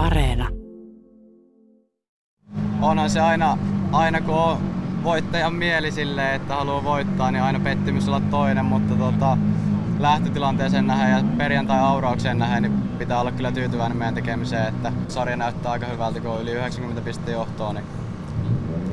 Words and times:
Areena. 0.00 0.48
Onhan 2.82 3.10
se 3.10 3.20
aina, 3.20 3.58
aina 3.92 4.20
kun 4.20 4.34
on 4.34 4.58
voittajan 5.04 5.54
mieli 5.54 5.92
silleen, 5.92 6.34
että 6.34 6.54
haluaa 6.54 6.84
voittaa, 6.84 7.30
niin 7.30 7.42
aina 7.42 7.60
pettymys 7.60 8.08
olla 8.08 8.20
toinen, 8.20 8.64
mutta 8.64 8.94
tota, 8.94 9.38
lähtötilanteeseen 9.98 10.86
nähdään 10.86 11.10
ja 11.10 11.24
perjantai-auraukseen 11.38 12.38
nähdään, 12.38 12.62
niin 12.62 12.82
pitää 12.98 13.20
olla 13.20 13.32
kyllä 13.32 13.52
tyytyväinen 13.52 13.98
meidän 13.98 14.14
tekemiseen, 14.14 14.68
että 14.68 14.92
sarja 15.08 15.36
näyttää 15.36 15.72
aika 15.72 15.86
hyvältä, 15.86 16.20
kun 16.20 16.30
on 16.30 16.42
yli 16.42 16.52
90 16.52 17.02
pistettä 17.02 17.30
johtoa, 17.30 17.72
niin 17.72 17.84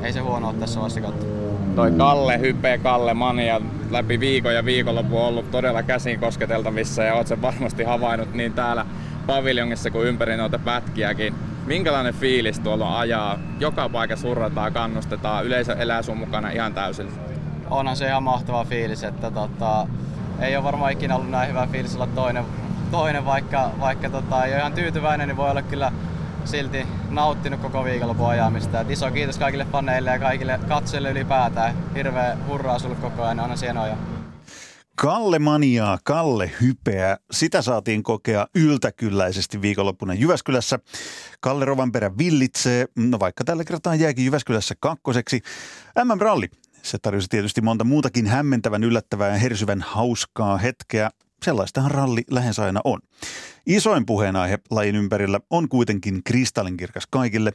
ei 0.02 0.12
se 0.12 0.20
huono 0.20 0.48
ole 0.48 0.56
tässä 0.56 0.80
vaiheessa 0.80 1.00
kautta. 1.00 1.26
Toi 1.76 1.90
Kalle, 1.90 2.40
Hype, 2.40 2.78
Kalle, 2.78 3.14
Mania 3.14 3.60
läpi 3.90 4.20
viikon 4.20 4.54
ja 4.54 4.64
viikonloppu 4.64 5.18
on 5.18 5.26
ollut 5.26 5.50
todella 5.50 5.82
käsin 5.82 6.20
kosketeltavissa 6.20 7.02
ja 7.02 7.14
oot 7.14 7.26
sen 7.26 7.42
varmasti 7.42 7.84
havainnut 7.84 8.34
niin 8.34 8.52
täällä 8.52 8.86
paviljongissa 9.28 9.90
kuin 9.90 10.08
ympäri 10.08 10.36
noita 10.36 10.58
pätkiäkin. 10.58 11.34
Minkälainen 11.66 12.14
fiilis 12.14 12.60
tuolla 12.60 12.98
ajaa? 12.98 13.38
Joka 13.60 13.88
paikka 13.88 14.16
surrataan, 14.16 14.72
kannustetaan, 14.72 15.44
yleisö 15.46 15.72
elää 15.72 16.02
sun 16.02 16.18
mukana 16.18 16.50
ihan 16.50 16.74
täysin. 16.74 17.08
Onhan 17.70 17.96
se 17.96 18.06
ihan 18.06 18.22
mahtava 18.22 18.64
fiilis, 18.64 19.04
että 19.04 19.30
tota, 19.30 19.86
ei 20.40 20.56
ole 20.56 20.64
varmaan 20.64 20.92
ikinä 20.92 21.16
ollut 21.16 21.30
näin 21.30 21.48
hyvä 21.48 21.68
fiilis 21.72 21.94
olla 21.94 22.06
toinen, 22.06 22.44
toinen 22.90 23.24
vaikka, 23.24 23.70
vaikka 23.80 24.10
tota, 24.10 24.44
ei 24.44 24.52
ole 24.52 24.60
ihan 24.60 24.72
tyytyväinen, 24.72 25.28
niin 25.28 25.36
voi 25.36 25.50
olla 25.50 25.62
kyllä 25.62 25.92
silti 26.44 26.86
nauttinut 27.10 27.60
koko 27.60 27.84
viikonlopun 27.84 28.28
ajamista. 28.28 28.80
Et 28.80 28.90
iso 28.90 29.10
kiitos 29.10 29.38
kaikille 29.38 29.64
faneille 29.64 30.10
ja 30.10 30.18
kaikille 30.18 30.60
katsojille 30.68 31.10
ylipäätään. 31.10 31.74
Hirveä 31.94 32.36
hurraa 32.46 32.78
sulle 32.78 32.96
koko 32.96 33.22
ajan, 33.22 33.40
on 33.40 33.50
hienoja. 33.62 33.96
Kalle 35.00 35.38
Maniaa, 35.38 35.98
Kalle 36.04 36.50
Hypeä, 36.60 37.18
sitä 37.30 37.62
saatiin 37.62 38.02
kokea 38.02 38.46
yltäkylläisesti 38.54 39.62
viikonloppuna 39.62 40.14
Jyväskylässä. 40.14 40.78
Kalle 41.40 41.64
Rovanperä 41.64 42.18
villitsee, 42.18 42.86
no 42.96 43.20
vaikka 43.20 43.44
tällä 43.44 43.64
kertaa 43.64 43.94
jääkin 43.94 44.24
Jyväskylässä 44.24 44.74
kakkoseksi. 44.80 45.40
MM-ralli, 46.04 46.48
se 46.82 46.98
tarjosi 46.98 47.28
tietysti 47.28 47.60
monta 47.60 47.84
muutakin 47.84 48.26
hämmentävän, 48.26 48.84
yllättävää 48.84 49.28
ja 49.28 49.38
hersyvän 49.38 49.82
hauskaa 49.82 50.56
hetkeä. 50.56 51.10
Sellaistahan 51.42 51.90
ralli 51.90 52.22
lähes 52.30 52.58
aina 52.58 52.80
on. 52.84 53.00
Isoin 53.66 54.06
puheenaihe 54.06 54.58
lajin 54.70 54.96
ympärillä 54.96 55.40
on 55.50 55.68
kuitenkin 55.68 56.20
kristallinkirkas 56.24 57.04
kaikille. 57.10 57.52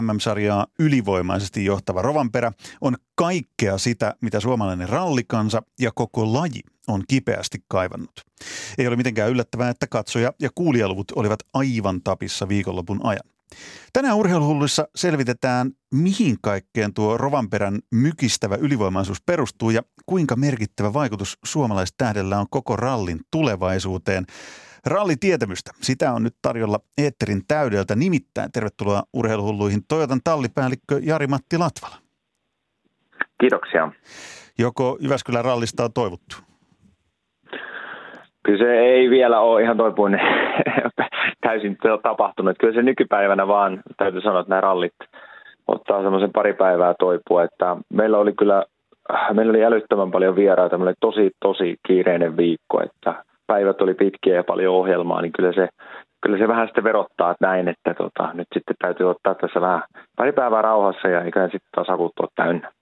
MM-sarjaa 0.00 0.66
ylivoimaisesti 0.78 1.64
johtava 1.64 2.02
Rovanperä 2.02 2.52
on 2.80 2.96
kaikkea 3.14 3.78
sitä, 3.78 4.14
mitä 4.20 4.40
suomalainen 4.40 4.88
rallikansa 4.88 5.62
ja 5.80 5.90
koko 5.94 6.32
laji 6.32 6.60
on 6.88 7.02
kipeästi 7.08 7.58
kaivannut. 7.68 8.12
Ei 8.78 8.86
ole 8.86 8.96
mitenkään 8.96 9.30
yllättävää, 9.30 9.70
että 9.70 9.86
katsoja 9.86 10.32
ja 10.40 10.50
kuulijaluvut 10.54 11.12
olivat 11.16 11.40
aivan 11.54 12.02
tapissa 12.02 12.48
viikonlopun 12.48 13.00
ajan. 13.02 13.34
Tänään 13.92 14.16
urheiluhulluissa 14.16 14.88
selvitetään, 14.94 15.70
mihin 15.90 16.36
kaikkeen 16.42 16.94
tuo 16.94 17.18
Rovanperän 17.18 17.78
mykistävä 17.90 18.56
ylivoimaisuus 18.56 19.22
perustuu 19.26 19.70
ja 19.70 19.82
kuinka 20.06 20.36
merkittävä 20.36 20.92
vaikutus 20.92 21.38
suomalaistähdellä 21.44 22.38
on 22.38 22.46
koko 22.50 22.76
rallin 22.76 23.20
tulevaisuuteen. 23.30 24.26
Rallitietämystä, 24.86 25.70
sitä 25.82 26.12
on 26.12 26.22
nyt 26.22 26.36
tarjolla 26.42 26.80
Eetterin 26.98 27.42
täydeltä. 27.48 27.96
Nimittäin 27.96 28.52
tervetuloa 28.52 29.02
urheiluhulluihin 29.12 29.84
Toyotan 29.88 30.20
tallipäällikkö 30.24 31.00
Jari-Matti 31.02 31.58
Latvala. 31.58 31.96
Kiitoksia. 33.40 33.92
Joko 34.58 34.98
Jyväskylän 35.00 35.44
rallista 35.44 35.84
on 35.84 35.92
toivottu? 35.92 36.36
Kyllä 38.44 38.58
se 38.58 38.78
ei 38.78 39.10
vielä 39.10 39.40
ole 39.40 39.62
ihan 39.62 39.76
toipuinen 39.76 40.20
täysin 41.46 41.76
tapahtunut. 42.02 42.56
Kyllä 42.58 42.74
se 42.74 42.82
nykypäivänä 42.82 43.48
vaan, 43.48 43.82
täytyy 43.96 44.20
sanoa, 44.20 44.40
että 44.40 44.50
nämä 44.50 44.60
rallit 44.60 44.92
ottaa 45.68 46.02
semmoisen 46.02 46.32
pari 46.32 46.52
päivää 46.52 46.94
toipua. 46.98 47.42
Että 47.42 47.76
meillä 47.92 48.18
oli 48.18 48.32
kyllä, 48.32 48.64
meillä 49.32 49.50
oli 49.50 49.64
älyttömän 49.64 50.10
paljon 50.10 50.36
vieraita. 50.36 50.78
Meillä 50.78 50.88
oli 50.88 50.96
tosi, 51.00 51.30
tosi 51.40 51.76
kiireinen 51.86 52.36
viikko, 52.36 52.82
että 52.82 53.24
päivät 53.46 53.80
oli 53.80 53.94
pitkiä 53.94 54.34
ja 54.34 54.44
paljon 54.44 54.74
ohjelmaa, 54.74 55.22
niin 55.22 55.32
kyllä 55.32 55.52
se, 55.52 55.68
kyllä 56.22 56.38
se 56.38 56.48
vähän 56.48 56.66
sitten 56.66 56.84
verottaa 56.84 57.30
että 57.30 57.46
näin, 57.46 57.68
että 57.68 57.94
tota, 57.94 58.30
nyt 58.34 58.48
sitten 58.54 58.76
täytyy 58.78 59.10
ottaa 59.10 59.34
tässä 59.34 59.60
vähän 59.60 59.82
pari 60.16 60.32
päivää 60.32 60.62
rauhassa 60.62 61.08
ja 61.08 61.24
ikään 61.24 61.50
sitten 61.50 61.70
taas 61.74 61.90
akut 61.90 62.12
täynnä. 62.34 62.72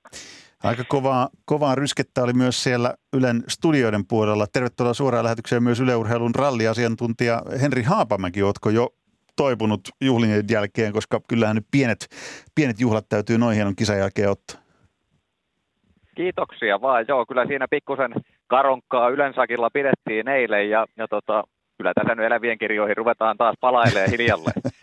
Aika 0.62 0.84
kovaa, 0.88 1.28
kovaa 1.44 1.74
ryskettä 1.74 2.22
oli 2.22 2.32
myös 2.32 2.62
siellä 2.62 2.94
Ylen 3.12 3.44
studioiden 3.48 4.06
puolella. 4.06 4.46
Tervetuloa 4.52 4.94
suoraan 4.94 5.24
lähetykseen 5.24 5.62
myös 5.62 5.80
Yleurheilun 5.80 6.34
ralliasiantuntija 6.34 7.42
Henri 7.60 7.82
Haapamäki. 7.82 8.42
Oletko 8.42 8.70
jo 8.70 8.88
toipunut 9.36 9.80
juhlien 10.00 10.44
jälkeen, 10.50 10.92
koska 10.92 11.20
kyllähän 11.28 11.56
nyt 11.56 11.66
pienet, 11.70 12.08
pienet 12.54 12.80
juhlat 12.80 13.08
täytyy 13.08 13.38
noin 13.38 13.54
hienon 13.54 13.76
kisan 13.76 13.98
jälkeen 13.98 14.30
ottaa. 14.30 14.62
Kiitoksia 16.16 16.80
vaan. 16.80 17.04
Joo, 17.08 17.26
kyllä 17.26 17.46
siinä 17.46 17.66
pikkusen 17.70 18.12
karonkkaa 18.46 19.08
Ylensakilla 19.08 19.70
pidettiin 19.70 20.28
eilen 20.28 20.70
ja, 20.70 20.86
ja 20.96 21.08
tota, 21.08 21.44
kyllä 21.76 21.92
tässä 21.94 22.14
nyt 22.14 22.26
elävien 22.26 22.58
kirjoihin 22.58 22.96
ruvetaan 22.96 23.36
taas 23.36 23.54
palailemaan 23.60 24.10
hiljalleen. 24.10 24.62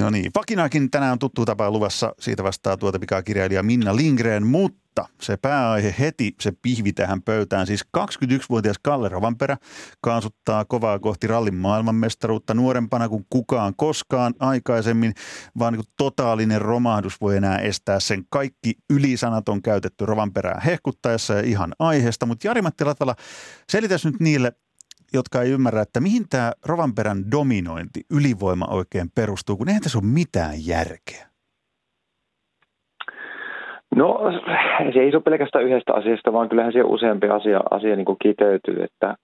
No 0.00 0.10
niin, 0.10 0.32
Pakinaakin 0.32 0.90
tänään 0.90 1.12
on 1.12 1.18
tuttu 1.18 1.44
tapa 1.44 1.70
luvassa. 1.70 2.14
Siitä 2.18 2.42
vastaa 2.42 2.76
tuota 2.76 2.98
pikakirjailija 2.98 3.62
Minna 3.62 3.96
Lindgren, 3.96 4.46
mutta 4.46 5.08
se 5.20 5.36
pääaihe 5.36 5.94
heti, 5.98 6.34
se 6.40 6.52
pihvi 6.62 6.92
tähän 6.92 7.22
pöytään. 7.22 7.66
Siis 7.66 7.84
21-vuotias 7.98 8.76
Kalle 8.82 9.08
Rovanperä 9.08 9.56
kaasuttaa 10.00 10.64
kovaa 10.64 10.98
kohti 10.98 11.26
rallin 11.26 11.54
maailmanmestaruutta 11.54 12.54
nuorempana 12.54 13.08
kuin 13.08 13.26
kukaan 13.30 13.74
koskaan 13.76 14.34
aikaisemmin, 14.38 15.14
vaan 15.58 15.72
niin 15.72 15.84
totaalinen 15.96 16.62
romahdus 16.62 17.20
voi 17.20 17.36
enää 17.36 17.58
estää 17.58 18.00
sen. 18.00 18.24
Kaikki 18.30 18.74
ylisanat 18.90 19.48
on 19.48 19.62
käytetty 19.62 20.06
Rovanperää 20.06 20.60
hehkuttaessa 20.64 21.34
ja 21.34 21.40
ihan 21.40 21.72
aiheesta, 21.78 22.26
mutta 22.26 22.48
Jari-Matti 22.48 22.84
Latvala, 22.84 23.14
selitäs 23.70 24.04
nyt 24.04 24.20
niille 24.20 24.52
jotka 25.12 25.42
ei 25.42 25.50
ymmärrä, 25.50 25.82
että 25.82 26.00
mihin 26.00 26.22
tämä 26.30 26.52
Rovanperän 26.66 27.18
dominointi, 27.30 28.00
ylivoima 28.16 28.66
oikein 28.70 29.08
perustuu, 29.14 29.56
kun 29.56 29.68
eihän 29.68 29.82
tässä 29.82 29.98
ole 29.98 30.06
mitään 30.06 30.54
järkeä. 30.66 31.30
No 33.96 34.20
se 34.92 35.00
ei 35.00 35.14
ole 35.14 35.22
pelkästään 35.22 35.64
yhdestä 35.64 35.94
asiasta, 35.94 36.32
vaan 36.32 36.48
kyllähän 36.48 36.72
se 36.72 36.82
useampi 36.82 37.28
asia, 37.28 37.60
asia 37.70 37.96
niin 37.96 38.06
kiteytyy, 38.22 38.82
että 38.82 39.14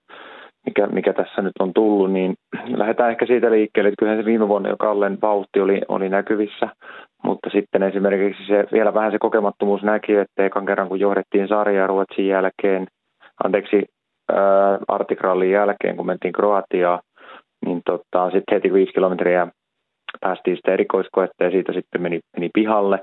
mikä, 0.65 0.87
mikä 0.87 1.13
tässä 1.13 1.41
nyt 1.41 1.53
on 1.59 1.73
tullut, 1.73 2.11
niin 2.11 2.35
lähdetään 2.75 3.11
ehkä 3.11 3.25
siitä 3.25 3.51
liikkeelle, 3.51 3.87
että 3.87 3.99
kyllähän 3.99 4.23
se 4.23 4.25
viime 4.25 4.47
vuonna 4.47 4.69
jo 4.69 4.77
Kallen 4.77 5.17
vauhti 5.21 5.59
oli, 5.59 5.81
oli 5.87 6.09
näkyvissä, 6.09 6.69
mutta 7.23 7.49
sitten 7.49 7.83
esimerkiksi 7.83 8.47
se, 8.47 8.67
vielä 8.71 8.93
vähän 8.93 9.11
se 9.11 9.19
kokemattomuus 9.19 9.83
näki, 9.83 10.15
että 10.15 10.45
ekan 10.45 10.65
kerran 10.65 10.87
kun 10.87 10.99
johdettiin 10.99 11.47
sarjaa 11.47 11.87
Ruotsin 11.87 12.27
jälkeen, 12.27 12.87
anteeksi, 13.43 13.85
artikrallin 14.87 15.51
jälkeen, 15.51 15.97
kun 15.97 16.05
mentiin 16.05 16.33
Kroatiaan, 16.33 16.99
niin 17.65 17.81
tota, 17.85 18.31
sitten 18.31 18.55
heti 18.55 18.73
viisi 18.73 18.93
kilometriä 18.93 19.47
päästiin 20.21 20.57
sitä 20.57 20.73
erikoiskoetta 20.73 21.43
ja 21.43 21.51
siitä 21.51 21.73
sitten 21.73 22.01
meni, 22.01 22.19
meni 22.37 22.49
pihalle. 22.53 22.99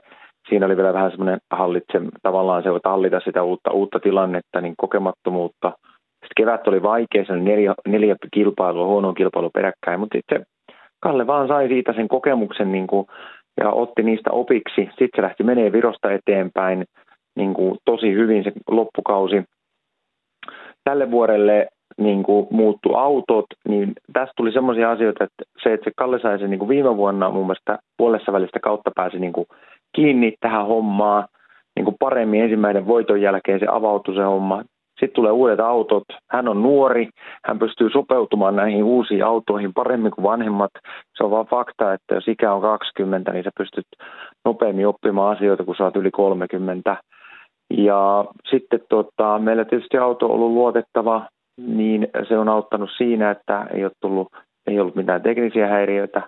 Siinä 0.48 0.66
oli 0.66 0.76
vielä 0.76 0.92
vähän 0.92 1.10
semmoinen 1.10 1.38
hallitse, 1.50 2.00
tavallaan 2.22 2.62
se, 2.62 2.68
että 2.76 2.88
hallita 2.88 3.20
sitä 3.20 3.42
uutta, 3.42 3.72
uutta 3.72 4.00
tilannetta, 4.00 4.60
niin 4.60 4.74
kokemattomuutta. 4.76 5.72
Sitten 6.12 6.34
kevät 6.36 6.68
oli 6.68 6.82
vaikea, 6.82 7.24
se 7.24 7.32
oli 7.32 7.40
neljä, 7.40 7.74
neljä 7.88 8.16
kilpailua, 8.34 8.86
huono 8.86 9.12
kilpailu 9.12 9.50
peräkkäin, 9.50 10.00
mutta 10.00 10.18
sitten 10.18 10.46
Kalle 11.04 11.26
vaan 11.26 11.48
sai 11.48 11.68
siitä 11.68 11.92
sen 11.92 12.08
kokemuksen 12.08 12.72
niin 12.72 12.86
kuin, 12.86 13.06
ja 13.60 13.70
otti 13.70 14.02
niistä 14.02 14.30
opiksi. 14.30 14.80
Sitten 14.80 15.08
se 15.16 15.22
lähti 15.22 15.42
menee 15.42 15.72
Virosta 15.72 16.12
eteenpäin 16.12 16.84
niin 17.36 17.54
kuin, 17.54 17.78
tosi 17.84 18.12
hyvin 18.12 18.44
se 18.44 18.52
loppukausi 18.70 19.44
tälle 20.84 21.10
vuodelle 21.10 21.68
niin 21.98 22.22
kuin 22.22 22.46
muuttu 22.50 22.94
autot, 22.94 23.46
niin 23.68 23.92
tästä 24.12 24.32
tuli 24.36 24.52
semmoisia 24.52 24.90
asioita, 24.90 25.24
että 25.24 25.44
se, 25.62 25.72
että 25.72 25.84
se 25.84 25.90
Kalle 25.96 26.20
sai 26.20 26.38
sen 26.38 26.50
niin 26.50 26.58
kuin 26.58 26.68
viime 26.68 26.96
vuonna 26.96 27.30
mun 27.30 27.46
mielestä 27.46 27.78
puolessa 27.96 28.32
välistä 28.32 28.60
kautta 28.60 28.90
pääsi 28.94 29.18
niin 29.18 29.32
kuin 29.32 29.46
kiinni 29.96 30.34
tähän 30.40 30.66
hommaan 30.66 31.28
niin 31.76 31.84
kuin 31.84 31.96
paremmin 32.00 32.42
ensimmäinen 32.42 32.86
voiton 32.86 33.20
jälkeen 33.20 33.60
se 33.60 33.66
avautui 33.70 34.14
se 34.14 34.22
homma. 34.22 34.62
Sitten 35.00 35.14
tulee 35.14 35.32
uudet 35.32 35.60
autot, 35.60 36.04
hän 36.30 36.48
on 36.48 36.62
nuori, 36.62 37.08
hän 37.44 37.58
pystyy 37.58 37.90
sopeutumaan 37.90 38.56
näihin 38.56 38.84
uusiin 38.84 39.24
autoihin 39.24 39.74
paremmin 39.74 40.12
kuin 40.12 40.22
vanhemmat. 40.22 40.70
Se 41.16 41.24
on 41.24 41.30
vaan 41.30 41.46
fakta, 41.46 41.92
että 41.92 42.14
jos 42.14 42.28
ikä 42.28 42.52
on 42.52 42.62
20, 42.62 43.32
niin 43.32 43.44
sä 43.44 43.50
pystyt 43.58 43.86
nopeammin 44.44 44.88
oppimaan 44.88 45.36
asioita, 45.36 45.64
kun 45.64 45.74
sä 45.76 45.84
oot 45.84 45.96
yli 45.96 46.10
30. 46.10 46.96
Ja 47.76 48.24
sitten 48.50 48.80
tota, 48.88 49.38
meillä 49.38 49.64
tietysti 49.64 49.98
auto 49.98 50.26
on 50.26 50.32
ollut 50.32 50.52
luotettava, 50.52 51.28
niin 51.56 52.08
se 52.28 52.38
on 52.38 52.48
auttanut 52.48 52.90
siinä, 52.96 53.30
että 53.30 53.66
ei, 53.74 53.84
ole 53.84 53.92
tullut, 54.00 54.28
ei 54.66 54.80
ollut 54.80 54.94
mitään 54.94 55.22
teknisiä 55.22 55.68
häiriöitä. 55.68 56.22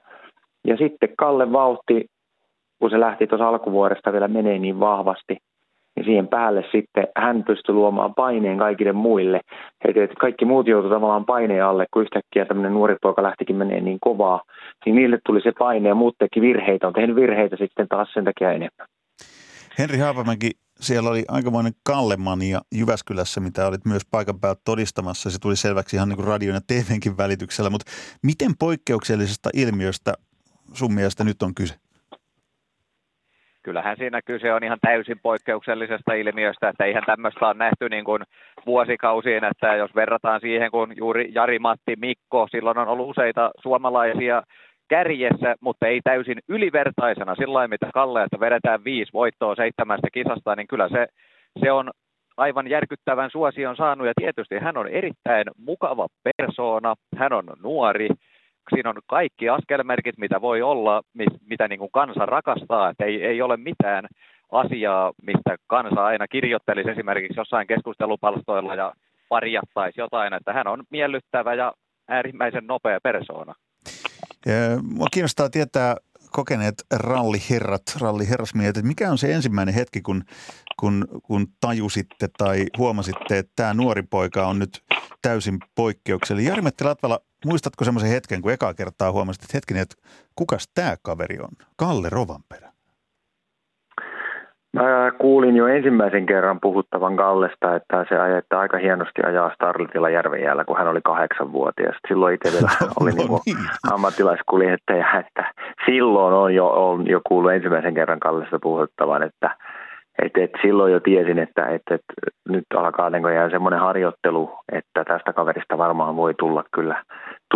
Ja 0.67 0.77
sitten 0.77 1.09
Kalle 1.19 1.53
vauhti, 1.53 2.07
kun 2.79 2.91
se 2.91 3.01
lähti 3.01 3.27
tuossa 3.27 3.49
alkuvuodesta 3.49 4.13
vielä 4.13 4.29
menee 4.29 4.59
niin 4.59 4.81
vahvasti, 4.81 5.37
niin 5.97 6.05
siihen 6.05 6.29
päälle 6.29 6.65
sitten 6.73 7.09
hän 7.17 7.45
pystyi 7.45 7.75
luomaan 7.75 8.15
paineen 8.15 8.59
kaikille 8.59 8.93
muille. 8.93 9.41
Et, 9.85 9.97
kaikki 10.21 10.45
muut 10.45 10.67
joutuivat 10.67 10.97
tavallaan 10.97 11.25
paineen 11.25 11.65
alle, 11.65 11.87
kun 11.95 12.03
yhtäkkiä 12.03 12.45
tämmöinen 12.45 12.75
nuori 12.75 12.97
poika 13.03 13.23
lähtikin 13.23 13.57
menee 13.57 13.81
niin 13.81 13.99
kovaa. 14.01 14.43
Niin 14.87 14.97
niille 14.97 15.19
tuli 15.27 15.41
se 15.41 15.53
paine 15.59 15.89
ja 15.89 15.95
muut 15.95 16.15
teki 16.19 16.41
virheitä. 16.41 16.87
On 16.87 16.93
tehnyt 16.93 17.17
virheitä 17.17 17.57
sitten 17.57 17.89
taas 17.89 18.09
sen 18.13 18.25
takia 18.25 18.51
enemmän. 18.51 18.87
Henri 19.79 19.99
Haapamäki, 19.99 20.51
siellä 20.81 21.11
oli 21.11 21.25
aikamoinen 21.29 21.73
Kallemania 21.87 22.61
Jyväskylässä, 22.75 23.41
mitä 23.41 23.67
olit 23.67 23.85
myös 23.85 24.03
paikan 24.11 24.41
päältä 24.41 24.61
todistamassa. 24.65 25.31
Se 25.31 25.39
tuli 25.39 25.57
selväksi 25.57 25.97
ihan 25.97 26.09
niin 26.09 26.17
kuin 26.17 26.29
radion 26.29 26.55
ja 26.55 26.61
TVnkin 26.67 27.17
välityksellä, 27.17 27.71
mutta 27.71 27.93
miten 28.23 28.53
poikkeuksellisesta 28.59 29.51
ilmiöstä 29.55 30.15
sun 30.73 30.95
mielestä 30.95 31.25
nyt 31.25 31.43
on 31.43 31.55
kyse? 31.55 31.75
kyllähän 33.67 33.97
siinä 33.97 34.21
kyse 34.23 34.53
on 34.53 34.65
ihan 34.65 34.79
täysin 34.81 35.19
poikkeuksellisesta 35.23 36.13
ilmiöstä, 36.15 36.69
että 36.69 36.85
eihän 36.85 37.03
tämmöistä 37.07 37.47
ole 37.47 37.55
nähty 37.55 37.89
niin 37.89 38.05
kuin 38.05 38.23
vuosikausiin, 38.67 39.45
että 39.45 39.77
jos 39.77 39.95
verrataan 39.95 40.41
siihen, 40.41 40.71
kun 40.71 40.97
juuri 40.97 41.31
Jari 41.35 41.59
Matti 41.59 41.97
Mikko, 41.97 42.49
silloin 42.51 42.79
on 42.79 42.89
ollut 42.89 43.11
useita 43.11 43.51
suomalaisia 43.63 44.43
kärjessä, 44.89 45.55
mutta 45.61 45.87
ei 45.87 46.01
täysin 46.05 46.39
ylivertaisena 46.49 47.35
sillä 47.35 47.69
mitä 47.69 47.91
Kalle, 47.95 48.23
että 48.23 48.41
vedetään 48.41 48.85
viisi 48.85 49.13
voittoa 49.13 49.55
seitsemästä 49.55 50.09
kisasta, 50.13 50.57
niin 50.57 50.67
kyllä 50.67 50.89
se, 50.89 51.07
se 51.61 51.73
on 51.73 51.91
aivan 52.37 52.69
järkyttävän 52.69 53.31
suosion 53.31 53.77
saanut. 53.77 54.07
Ja 54.07 54.13
tietysti 54.21 54.59
hän 54.59 54.77
on 54.77 54.89
erittäin 54.89 55.47
mukava 55.59 56.07
persoona, 56.25 56.95
hän 57.17 57.33
on 57.33 57.45
nuori, 57.63 58.09
siinä 58.75 58.91
on 58.91 58.97
kaikki 59.07 59.49
askelmerkit, 59.49 60.19
mitä 60.19 60.41
voi 60.41 60.63
olla, 60.63 61.03
mitä 61.51 61.69
niin 61.69 61.79
kuin 61.79 61.91
kansa 61.93 62.27
rakastaa, 62.27 62.91
että 62.91 63.05
ei, 63.05 63.25
ei 63.25 63.43
ole 63.43 63.57
mitään 63.57 64.07
asiaa, 64.53 65.13
mistä 65.23 65.57
kansa 65.67 66.07
aina 66.07 66.29
kirjoittelisi 66.29 66.91
esimerkiksi 66.91 67.41
jossain 67.41 67.67
keskustelupalstoilla 67.67 68.75
ja 68.75 68.93
parjattaisi 69.29 70.01
jotain, 70.01 70.33
että 70.33 70.53
hän 70.53 70.67
on 70.67 70.83
miellyttävä 70.91 71.55
ja 71.55 71.73
äärimmäisen 72.09 72.67
nopea 72.67 72.99
persoona. 73.03 73.55
Mua 74.83 75.07
kiinnostaa 75.13 75.51
tietää 75.51 75.97
kokeneet 76.31 76.75
ralliherrat, 76.93 77.83
ralliherrasmiehet, 78.01 78.77
että 78.77 78.89
mikä 78.89 79.11
on 79.11 79.19
se 79.19 79.35
ensimmäinen 79.35 79.75
hetki, 79.75 80.03
kun, 80.03 80.25
kun, 80.81 81.09
kun 81.23 81.47
tajusitte 81.61 82.29
tai 82.39 82.67
huomasitte, 82.79 83.39
että 83.39 83.53
tämä 83.57 83.75
nuori 83.75 84.03
poika 84.03 84.47
on 84.47 84.59
nyt 84.59 84.85
täysin 85.23 85.59
poikkeuksellinen. 85.75 86.49
Jari-Metti 86.51 86.85
Latvala, 86.85 87.21
muistatko 87.45 87.85
semmoisen 87.85 88.11
hetken, 88.11 88.43
kun 88.43 88.53
ekaa 88.53 88.75
kertaa 88.75 89.13
huomasit, 89.13 89.43
että 89.43 89.57
hetkinen, 89.57 89.83
että 89.83 89.97
kukas 90.35 90.69
tämä 90.75 90.97
kaveri 91.03 91.39
on? 91.39 91.67
Kalle 91.77 92.09
Rovanperä. 92.09 92.66
Mä 94.77 95.13
kuulin 95.19 95.57
jo 95.57 95.67
ensimmäisen 95.67 96.27
kerran 96.27 96.59
puhuttavan 96.63 97.17
Kallesta, 97.17 97.75
että 97.75 98.07
se 98.09 98.19
ajetta 98.19 98.61
aika 98.61 98.79
hienosti 98.79 99.23
ajaa 99.27 99.55
Starletilla 99.55 100.11
Järvenjäällä, 100.11 100.65
kun 100.65 100.77
hän 100.77 100.89
oli 100.89 101.01
kahdeksanvuotias. 101.05 101.97
Silloin 102.09 102.35
itse 102.35 102.53
vielä 102.53 102.69
oli 103.01 103.11
no, 103.11 103.17
niinku 103.17 103.41
niin. 103.47 103.57
ammattilaiskuljettaja, 103.93 105.07
että 105.21 105.53
silloin 105.87 106.35
on 106.35 106.55
jo, 106.55 106.67
on 106.67 107.07
jo 107.07 107.21
kuullut 107.29 107.53
ensimmäisen 107.53 107.95
kerran 107.95 108.21
Kallesta 108.21 108.59
puhuttavan, 108.63 109.23
että 109.23 109.51
et, 110.23 110.37
et 110.37 110.51
silloin 110.63 110.93
jo 110.93 111.01
tiesin, 111.01 111.39
että 111.39 111.67
et, 111.67 111.83
et, 111.91 112.05
nyt 112.49 112.65
alkaa 112.77 113.11
näköjään 113.11 113.51
semmoinen 113.51 113.81
harjoittelu, 113.81 114.51
että 114.73 115.05
tästä 115.05 115.33
kaverista 115.33 115.79
varmaan 115.79 116.17
voi 116.17 116.35
tulla 116.35 116.65
kyllä, 116.75 117.03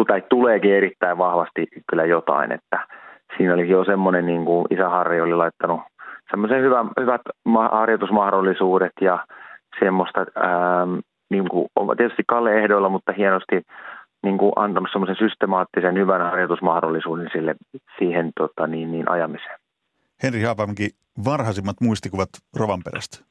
tai 0.07 0.23
tuleekin 0.29 0.75
erittäin 0.75 1.19
vahvasti 1.19 1.67
kyllä 1.91 2.05
jotain, 2.05 2.53
että 2.53 2.87
siinä 3.37 3.55
oli 3.55 3.69
jo 3.69 3.85
semmoinen, 3.85 4.27
niin 4.27 4.45
kuin 4.45 4.67
isä 4.71 4.89
Harri 4.89 5.21
oli 5.21 5.35
laittanut 5.35 5.81
semmoisen 6.31 6.63
hyvän, 6.63 6.91
hyvät 7.01 7.21
harjoitusmahdollisuudet 7.71 8.93
ja 9.01 9.27
semmoista, 9.85 10.21
ää, 10.35 10.87
niin 11.31 11.49
kuin, 11.49 11.69
tietysti 11.97 12.23
Kalle 12.27 12.59
ehdoilla, 12.63 12.89
mutta 12.89 13.13
hienosti 13.13 13.63
niin 14.23 14.39
kuin 14.39 14.53
antanut 14.57 14.89
semmoisen 14.93 15.17
systemaattisen 15.29 15.95
hyvän 15.95 16.21
harjoitusmahdollisuuden 16.21 17.29
sille, 17.33 17.55
siihen 17.99 18.31
tota, 18.39 18.67
niin, 18.67 18.93
niin 18.93 19.11
ajamiseen. 19.11 19.59
Henri 20.23 20.43
Haapamäki, 20.43 20.89
varhaisimmat 21.25 21.77
muistikuvat 21.81 22.29
Rovanperästä? 22.57 23.25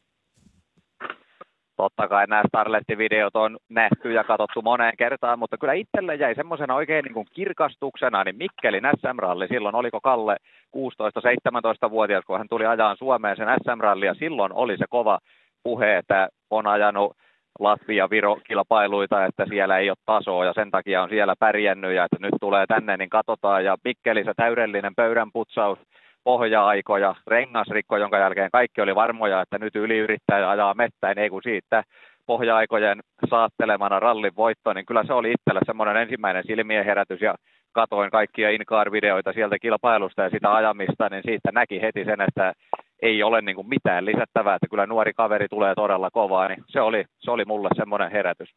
Totta 1.80 2.08
kai 2.08 2.28
nämä 2.28 2.44
Starletti-videot 2.48 3.36
on 3.36 3.58
nähty 3.70 4.12
ja 4.12 4.24
katsottu 4.24 4.62
moneen 4.62 4.94
kertaan, 4.98 5.40
mutta 5.40 5.58
kyllä 5.58 5.74
itselle 5.74 6.16
jäi 6.16 6.36
semmoisena 6.36 6.76
oikein 6.76 7.04
niin 7.04 7.14
kuin 7.14 7.28
kirkastuksena, 7.34 8.24
niin 8.24 8.36
Mikkelin 8.36 8.84
SM-ralli, 8.98 9.48
silloin 9.48 9.76
oliko 9.76 10.02
Kalle 10.02 10.38
16-17-vuotias, 10.78 12.24
kun 12.26 12.38
hän 12.38 12.48
tuli 12.50 12.66
ajaan 12.66 12.98
Suomeen 12.98 13.38
sen 13.38 13.48
SM-ralli, 13.64 14.06
ja 14.06 14.14
silloin 14.14 14.54
oli 14.54 14.78
se 14.78 14.86
kova 14.90 15.20
puhe, 15.64 15.98
että 15.98 16.30
on 16.50 16.68
ajanut 16.68 17.18
Latvia-Viro-kilpailuita, 17.60 19.26
että 19.26 19.46
siellä 19.50 19.78
ei 19.78 19.90
ole 19.90 19.98
tasoa 20.06 20.46
ja 20.46 20.54
sen 20.54 20.72
takia 20.72 21.04
on 21.04 21.10
siellä 21.10 21.36
pärjännyt 21.40 21.96
ja 21.96 22.04
että 22.04 22.18
nyt 22.20 22.36
tulee 22.42 22.66
tänne, 22.68 22.98
niin 22.98 23.10
katsotaan. 23.10 23.66
Ja 23.66 23.78
Mikkelissä 23.84 24.34
täydellinen 24.38 24.96
pöydänputsaus 24.96 25.80
pohja-aikoja, 26.24 27.16
rengasrikko, 27.28 27.98
jonka 27.98 28.18
jälkeen 28.18 28.52
kaikki 28.52 28.82
oli 28.82 28.96
varmoja, 28.96 29.42
että 29.42 29.58
nyt 29.58 29.76
yliyrittäjä 29.76 30.50
ajaa 30.50 30.74
mettäin, 30.74 31.20
ei 31.20 31.30
kun 31.30 31.44
siitä 31.44 31.84
pohja-aikojen 32.26 33.00
saattelemana 33.30 34.00
rallin 34.00 34.36
voitto, 34.36 34.74
niin 34.74 34.86
kyllä 34.86 35.04
se 35.04 35.14
oli 35.14 35.32
itselle 35.32 35.60
semmoinen 35.66 35.98
ensimmäinen 35.98 36.44
silmien 36.48 36.86
herätys 36.86 37.22
ja 37.22 37.36
katoin 37.72 38.12
kaikkia 38.12 38.50
Incar-videoita 38.50 39.34
sieltä 39.34 39.60
kilpailusta 39.60 40.22
ja 40.22 40.30
sitä 40.30 40.56
ajamista, 40.56 41.10
niin 41.10 41.24
siitä 41.26 41.52
näki 41.52 41.82
heti 41.82 42.06
sen, 42.06 42.22
että 42.22 42.54
ei 43.02 43.24
ole 43.24 43.42
niin 43.42 43.56
kuin 43.56 43.70
mitään 43.70 44.06
lisättävää, 44.06 44.56
että 44.56 44.68
kyllä 44.70 44.86
nuori 44.86 45.14
kaveri 45.14 45.48
tulee 45.48 45.76
todella 45.76 46.12
kovaa, 46.12 46.48
niin 46.48 46.64
se 46.68 46.82
oli, 46.82 47.06
se 47.20 47.32
oli 47.32 47.46
mulle 47.46 47.70
semmoinen 47.76 48.12
herätys. 48.12 48.50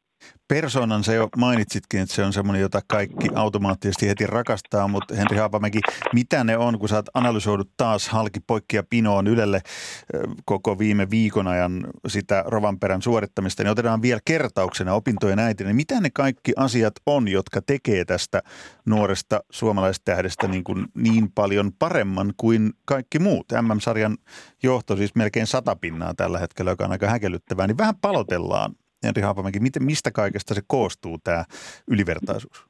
Persoonan 0.48 1.04
se 1.04 1.14
jo 1.14 1.28
mainitsitkin, 1.36 2.00
että 2.00 2.14
se 2.14 2.24
on 2.24 2.32
semmoinen, 2.32 2.62
jota 2.62 2.80
kaikki 2.88 3.28
automaattisesti 3.34 4.08
heti 4.08 4.26
rakastaa, 4.26 4.88
mutta 4.88 5.14
Henri 5.14 5.36
Haapamäki, 5.36 5.80
mitä 6.12 6.44
ne 6.44 6.56
on, 6.56 6.78
kun 6.78 6.88
sä 6.88 6.96
oot 6.96 7.08
analysoidut 7.14 7.70
taas 7.76 8.08
halki 8.08 8.40
poikkia 8.46 8.82
pinoon 8.90 9.26
Ylelle 9.26 9.60
koko 10.44 10.78
viime 10.78 11.10
viikon 11.10 11.48
ajan 11.48 11.86
sitä 12.06 12.44
Rovanperän 12.46 13.02
suorittamista, 13.02 13.62
niin 13.62 13.70
otetaan 13.70 14.02
vielä 14.02 14.20
kertauksena 14.24 14.94
opintojen 14.94 15.38
äiti, 15.38 15.64
niin 15.64 15.76
mitä 15.76 16.00
ne 16.00 16.10
kaikki 16.14 16.52
asiat 16.56 16.94
on, 17.06 17.28
jotka 17.28 17.60
tekee 17.66 18.04
tästä 18.04 18.42
nuoresta 18.86 19.40
suomalaistähdestä 19.50 20.48
niin, 20.48 20.64
kuin 20.64 20.86
niin 20.94 21.32
paljon 21.34 21.70
paremman 21.78 22.32
kuin 22.36 22.70
kaikki 22.84 23.18
muut. 23.18 23.46
MM-sarjan 23.62 24.16
johto 24.62 24.96
siis 24.96 25.14
melkein 25.14 25.46
sata 25.46 25.76
pinnaa 25.76 26.14
tällä 26.14 26.38
hetkellä, 26.38 26.70
joka 26.70 26.84
on 26.84 26.92
aika 26.92 27.10
häkellyttävää, 27.10 27.66
niin 27.66 27.78
vähän 27.78 27.94
palotellaan 28.00 28.72
Henri 29.04 29.22
Haapamäki, 29.22 29.60
miten, 29.60 29.84
mistä 29.84 30.10
kaikesta 30.10 30.54
se 30.54 30.60
koostuu 30.66 31.18
tämä 31.24 31.44
ylivertaisuus? 31.90 32.66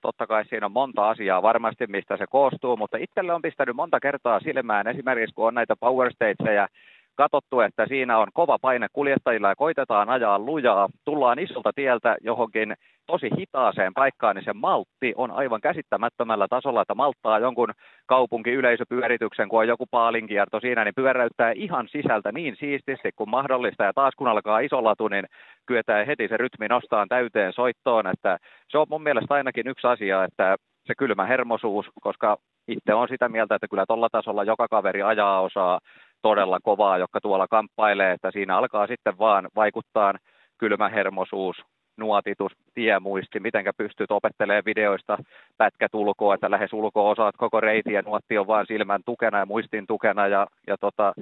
Totta 0.00 0.26
kai 0.26 0.44
siinä 0.44 0.66
on 0.66 0.72
monta 0.72 1.10
asiaa 1.10 1.42
varmasti, 1.42 1.86
mistä 1.86 2.16
se 2.16 2.26
koostuu, 2.26 2.76
mutta 2.76 2.96
itselle 2.96 3.32
on 3.32 3.42
pistänyt 3.42 3.76
monta 3.76 4.00
kertaa 4.00 4.40
silmään, 4.40 4.86
esimerkiksi 4.86 5.34
kun 5.34 5.46
on 5.46 5.54
näitä 5.54 5.76
power 5.76 6.12
stageja, 6.12 6.68
katsottu, 7.14 7.60
että 7.60 7.86
siinä 7.86 8.18
on 8.18 8.26
kova 8.34 8.58
paine 8.58 8.86
kuljettajilla 8.92 9.48
ja 9.48 9.56
koitetaan 9.56 10.08
ajaa 10.08 10.38
lujaa. 10.38 10.88
Tullaan 11.04 11.38
isolta 11.38 11.72
tieltä 11.74 12.16
johonkin 12.20 12.74
tosi 13.06 13.30
hitaaseen 13.38 13.94
paikkaan, 13.94 14.36
niin 14.36 14.44
se 14.44 14.52
maltti 14.52 15.12
on 15.16 15.30
aivan 15.30 15.60
käsittämättömällä 15.60 16.46
tasolla, 16.50 16.82
että 16.82 16.94
malttaa 16.94 17.38
jonkun 17.38 17.72
kaupunki 18.06 18.50
yleisöpyörityksen, 18.50 19.48
kun 19.48 19.58
on 19.58 19.68
joku 19.68 19.86
paalinkierto 19.90 20.60
siinä, 20.60 20.84
niin 20.84 20.94
pyöräyttää 20.94 21.52
ihan 21.52 21.88
sisältä 21.88 22.32
niin 22.32 22.56
siististi 22.56 23.10
kuin 23.16 23.30
mahdollista. 23.30 23.84
Ja 23.84 23.92
taas 23.94 24.14
kun 24.16 24.28
alkaa 24.28 24.60
iso 24.60 24.84
latu, 24.84 25.08
niin 25.08 25.24
kyetään 25.66 26.06
heti 26.06 26.28
se 26.28 26.36
rytmi 26.36 26.68
nostaan 26.68 27.08
täyteen 27.08 27.52
soittoon, 27.52 28.06
että 28.06 28.38
se 28.68 28.78
on 28.78 28.86
mun 28.90 29.02
mielestä 29.02 29.34
ainakin 29.34 29.68
yksi 29.68 29.86
asia, 29.86 30.24
että 30.24 30.56
se 30.86 30.94
kylmä 30.94 31.26
hermosuus, 31.26 31.86
koska 32.00 32.36
itse 32.68 32.94
on 32.94 33.08
sitä 33.08 33.28
mieltä, 33.28 33.54
että 33.54 33.68
kyllä 33.68 33.84
tuolla 33.86 34.08
tasolla 34.12 34.44
joka 34.44 34.68
kaveri 34.68 35.02
ajaa 35.02 35.40
osaa 35.40 35.80
todella 36.22 36.58
kovaa, 36.62 36.98
jotka 36.98 37.20
tuolla 37.20 37.48
kamppailee, 37.48 38.12
että 38.12 38.30
siinä 38.30 38.56
alkaa 38.56 38.86
sitten 38.86 39.18
vaan 39.18 39.48
vaikuttaa 39.56 40.14
kylmähermosuus, 40.58 41.56
nuotitus, 41.96 42.52
tiemuisti, 42.74 43.40
miten 43.40 43.64
pystyt 43.76 44.10
opettelemaan 44.10 44.64
videoista 44.64 45.18
pätkät 45.56 45.94
ulkoa, 45.94 46.34
että 46.34 46.50
lähes 46.50 46.72
ulkoa 46.72 47.10
osaat 47.10 47.36
koko 47.36 47.60
reitin 47.60 47.94
ja 47.94 48.02
nuotti 48.02 48.38
on 48.38 48.46
vaan 48.46 48.66
silmän 48.68 49.02
tukena 49.04 49.38
ja 49.38 49.46
muistin 49.46 49.86
tukena 49.86 50.28
ja, 50.28 50.46
ja 50.66 50.76
tota, 50.78 51.12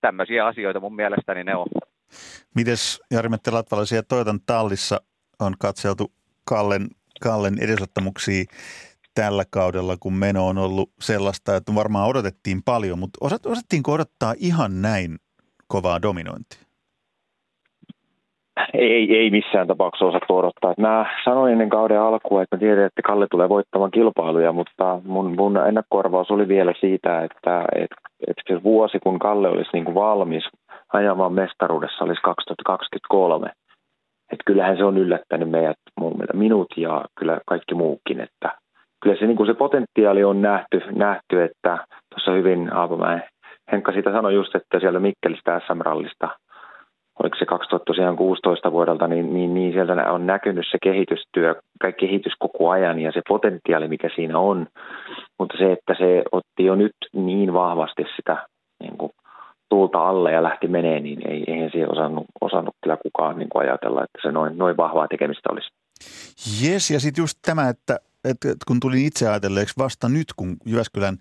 tämmöisiä 0.00 0.46
asioita 0.46 0.80
mun 0.80 0.96
mielestäni 0.96 1.44
ne 1.44 1.56
on. 1.56 1.66
Mites 2.54 3.02
Jari-Mette 3.14 3.50
Latvala, 3.50 3.84
tallissa 4.46 5.00
on 5.40 5.54
katseltu 5.58 6.12
Kallen, 6.44 6.88
Kallen 7.20 7.58
edesottamuksia 7.60 8.44
tällä 9.22 9.44
kaudella, 9.50 9.96
kun 10.00 10.14
meno 10.14 10.46
on 10.46 10.58
ollut 10.58 10.90
sellaista, 11.00 11.56
että 11.56 11.74
varmaan 11.74 12.08
odotettiin 12.08 12.62
paljon, 12.64 12.98
mutta 12.98 13.18
osattiinko 13.46 13.92
odottaa 13.92 14.34
ihan 14.38 14.82
näin 14.82 15.16
kovaa 15.68 16.02
dominointia? 16.02 16.68
ei, 18.74 19.16
ei 19.16 19.30
missään 19.30 19.66
tapauksessa 19.66 20.06
osattu 20.06 20.36
odottaa. 20.36 20.74
Mä 20.78 21.06
sanoin 21.24 21.52
ennen 21.52 21.68
kauden 21.68 22.00
alkua, 22.00 22.42
että 22.42 22.56
mä 22.56 22.60
tiedän, 22.60 22.84
että 22.84 23.02
Kalle 23.02 23.26
tulee 23.30 23.48
voittamaan 23.48 23.90
kilpailuja, 23.90 24.52
mutta 24.52 25.00
mun, 25.04 25.36
mun 25.36 25.56
ennakkoarvaus 25.68 26.30
oli 26.30 26.48
vielä 26.48 26.74
siitä, 26.80 27.24
että, 27.24 27.64
että, 27.74 27.96
että 28.28 28.42
se 28.48 28.62
vuosi, 28.62 28.98
kun 29.02 29.18
Kalle 29.18 29.48
olisi 29.48 29.70
niin 29.72 29.84
kuin 29.84 29.94
valmis 29.94 30.44
ajamaan 30.92 31.32
mestaruudessa, 31.32 32.04
olisi 32.04 32.22
2023. 32.22 33.46
Että 34.32 34.44
kyllähän 34.46 34.76
se 34.76 34.84
on 34.84 34.98
yllättänyt 34.98 35.50
meidät, 35.50 35.78
minut 36.34 36.68
ja 36.76 37.04
kyllä 37.18 37.40
kaikki 37.46 37.74
muukin, 37.74 38.20
että 38.20 38.58
kyllä 39.02 39.16
se, 39.16 39.26
niin 39.26 39.36
kuin 39.36 39.46
se 39.46 39.54
potentiaali 39.54 40.24
on 40.24 40.42
nähty, 40.42 40.80
nähty 40.90 41.42
että 41.42 41.78
tuossa 42.10 42.32
hyvin 42.32 42.72
Aapamäen 42.72 43.22
Henkka 43.72 43.92
siitä 43.92 44.12
sanoi 44.12 44.34
just, 44.34 44.54
että 44.54 44.80
siellä 44.80 45.00
Mikkelistä 45.00 45.60
SM-rallista– 45.66 46.28
oliko 47.22 47.36
se 47.38 47.46
2016 47.46 48.72
vuodelta, 48.72 49.08
niin, 49.08 49.34
niin, 49.34 49.54
niin 49.54 49.72
sieltä 49.72 50.12
on 50.12 50.26
näkynyt 50.26 50.66
se 50.70 50.78
kehitystyö, 50.82 51.54
kaikki 51.80 52.06
kehitys 52.06 52.32
koko 52.38 52.70
ajan 52.70 52.98
ja 52.98 53.12
se 53.12 53.22
potentiaali, 53.28 53.88
mikä 53.88 54.08
siinä 54.14 54.38
on. 54.38 54.66
Mutta 55.38 55.58
se, 55.58 55.72
että 55.72 55.94
se 55.98 56.22
otti 56.32 56.64
jo 56.64 56.74
nyt 56.74 56.96
niin 57.12 57.52
vahvasti 57.52 58.04
sitä 58.16 58.46
niin 58.80 58.98
kuin, 58.98 59.12
tuulta 59.68 60.08
alle 60.08 60.32
ja 60.32 60.42
lähti 60.42 60.68
menee, 60.68 61.00
niin 61.00 61.30
ei, 61.30 61.44
eihän 61.46 61.70
siihen 61.70 61.92
osannut, 61.92 62.24
osannut 62.40 62.74
kyllä 62.82 62.96
kukaan 62.96 63.38
niin 63.38 63.48
kuin 63.48 63.62
ajatella, 63.62 64.04
että 64.04 64.28
se 64.28 64.32
noin, 64.32 64.58
noin 64.58 64.76
vahvaa 64.76 65.08
tekemistä 65.08 65.48
olisi. 65.52 65.68
Jes, 66.64 66.90
ja 66.90 67.00
sitten 67.00 67.22
just 67.22 67.38
tämä, 67.46 67.68
että, 67.68 67.96
että 68.24 68.48
kun 68.66 68.80
tulin 68.80 69.04
itse 69.06 69.28
ajatelleeksi 69.28 69.74
vasta 69.78 70.08
nyt, 70.08 70.32
kun 70.36 70.56
Jyväskylän 70.66 71.18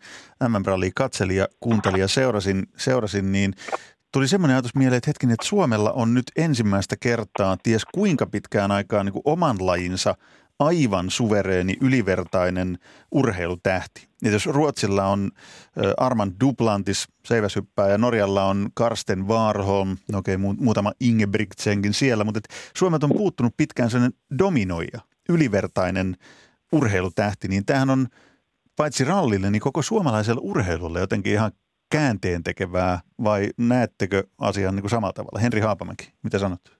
MM-rallia 0.47 0.91
katselin 0.95 1.37
ja 1.37 1.47
kuuntelin 1.59 2.01
ja 2.01 2.07
seurasin, 2.07 2.67
seurasin 2.77 3.31
niin 3.31 3.53
tuli 4.13 4.27
semmoinen 4.27 4.55
ajatus 4.55 4.75
mieleen, 4.75 4.97
että 4.97 5.09
hetken, 5.09 5.31
että 5.31 5.45
Suomella 5.45 5.91
on 5.91 6.13
nyt 6.13 6.31
ensimmäistä 6.35 6.95
kertaa 6.99 7.57
ties 7.63 7.85
kuinka 7.85 8.25
pitkään 8.25 8.71
aikaa 8.71 9.03
niin 9.03 9.13
kuin 9.13 9.23
oman 9.25 9.57
lajinsa 9.59 10.15
aivan 10.59 11.09
suvereeni, 11.09 11.77
ylivertainen 11.81 12.77
urheilutähti. 13.11 14.07
Ja 14.21 14.31
jos 14.31 14.45
Ruotsilla 14.45 15.05
on 15.05 15.31
Armand 15.97 16.33
Duplantis, 16.39 17.07
seiväshyppää, 17.25 17.89
ja 17.89 17.97
Norjalla 17.97 18.45
on 18.45 18.69
Karsten 18.73 19.27
Warholm, 19.27 19.97
no 20.11 20.17
okei, 20.17 20.35
okay, 20.35 20.55
muutama 20.59 20.91
Ingebrigtsenkin 20.99 21.93
siellä, 21.93 22.23
mutta 22.23 22.39
Suomet 22.77 23.03
on 23.03 23.09
puuttunut 23.09 23.53
pitkään 23.57 23.89
sellainen 23.89 24.19
dominoija, 24.39 24.99
ylivertainen 25.29 26.17
urheilutähti, 26.71 27.47
niin 27.47 27.65
tämähän 27.65 27.89
on 27.89 28.07
paitsi 28.75 29.03
rallille, 29.03 29.51
niin 29.51 29.61
koko 29.61 29.81
suomalaiselle 29.81 30.41
urheilulle 30.43 30.99
jotenkin 30.99 31.33
ihan 31.33 31.51
käänteen 31.89 32.43
tekevää 32.43 32.99
vai 33.23 33.49
näettekö 33.57 34.23
asian 34.37 34.75
niin 34.75 34.81
kuin 34.83 34.91
samalla 34.91 35.13
tavalla? 35.13 35.39
Henri 35.39 35.61
Haapamäki, 35.61 36.13
mitä 36.23 36.39
sanot? 36.39 36.76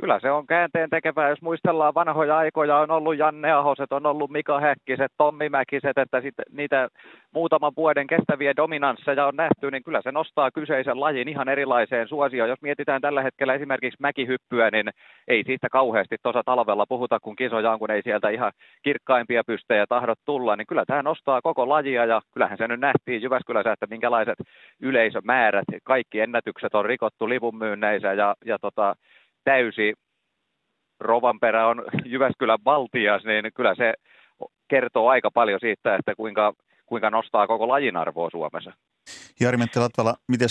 Kyllä 0.00 0.20
se 0.20 0.30
on 0.30 0.46
käänteen 0.46 0.90
tekevää, 0.90 1.28
jos 1.28 1.42
muistellaan 1.42 1.94
vanhoja 1.94 2.36
aikoja, 2.36 2.76
on 2.76 2.90
ollut 2.90 3.18
Janne 3.18 3.52
Ahoset, 3.52 3.92
on 3.92 4.06
ollut 4.06 4.30
Mika 4.30 4.60
Häkkiset, 4.60 5.12
Tommi 5.18 5.48
Mäkiset, 5.48 5.98
että 5.98 6.20
sit 6.20 6.34
niitä 6.50 6.88
muutaman 7.34 7.72
vuoden 7.76 8.06
kestäviä 8.06 8.52
dominansseja 8.56 9.26
on 9.26 9.36
nähty, 9.36 9.70
niin 9.70 9.82
kyllä 9.82 10.02
se 10.02 10.12
nostaa 10.12 10.50
kyseisen 10.50 11.00
lajin 11.00 11.28
ihan 11.28 11.48
erilaiseen 11.48 12.08
suosioon. 12.08 12.48
Jos 12.48 12.62
mietitään 12.62 13.00
tällä 13.00 13.22
hetkellä 13.22 13.54
esimerkiksi 13.54 14.00
mäkihyppyä, 14.00 14.70
niin 14.70 14.90
ei 15.28 15.42
siitä 15.46 15.68
kauheasti 15.72 16.16
tuossa 16.22 16.42
talvella 16.44 16.86
puhuta, 16.88 17.20
kun 17.20 17.36
kisoja 17.36 17.72
on, 17.72 17.78
kun 17.78 17.90
ei 17.90 18.02
sieltä 18.02 18.28
ihan 18.28 18.52
kirkkaimpia 18.82 19.44
pystejä 19.46 19.86
tahdot 19.88 20.18
tulla, 20.24 20.56
niin 20.56 20.66
kyllä 20.66 20.84
tämä 20.86 21.02
nostaa 21.02 21.42
koko 21.42 21.68
lajia 21.68 22.04
ja 22.04 22.20
kyllähän 22.32 22.58
se 22.58 22.68
nyt 22.68 22.80
nähtiin 22.80 23.22
Jyväskylässä, 23.22 23.72
että 23.72 23.86
minkälaiset 23.86 24.38
yleisömäärät, 24.80 25.64
kaikki 25.84 26.20
ennätykset 26.20 26.74
on 26.74 26.84
rikottu 26.84 27.28
livunmyynneissä 27.28 28.12
ja, 28.12 28.34
ja 28.44 28.58
tota, 28.58 28.94
täysi 29.44 29.92
Rovanperä 31.00 31.66
on 31.66 31.84
Jyväskylän 32.04 32.58
valtias, 32.64 33.24
niin 33.24 33.52
kyllä 33.54 33.74
se 33.74 33.94
kertoo 34.68 35.08
aika 35.08 35.30
paljon 35.30 35.60
siitä, 35.60 35.96
että 35.96 36.14
kuinka, 36.14 36.54
kuinka 36.86 37.10
nostaa 37.10 37.46
koko 37.46 37.68
lajin 37.68 37.96
arvoa 37.96 38.30
Suomessa. 38.30 38.72
Jari 39.40 39.56
Mentti-Latvala, 39.56 40.14
miten 40.28 40.48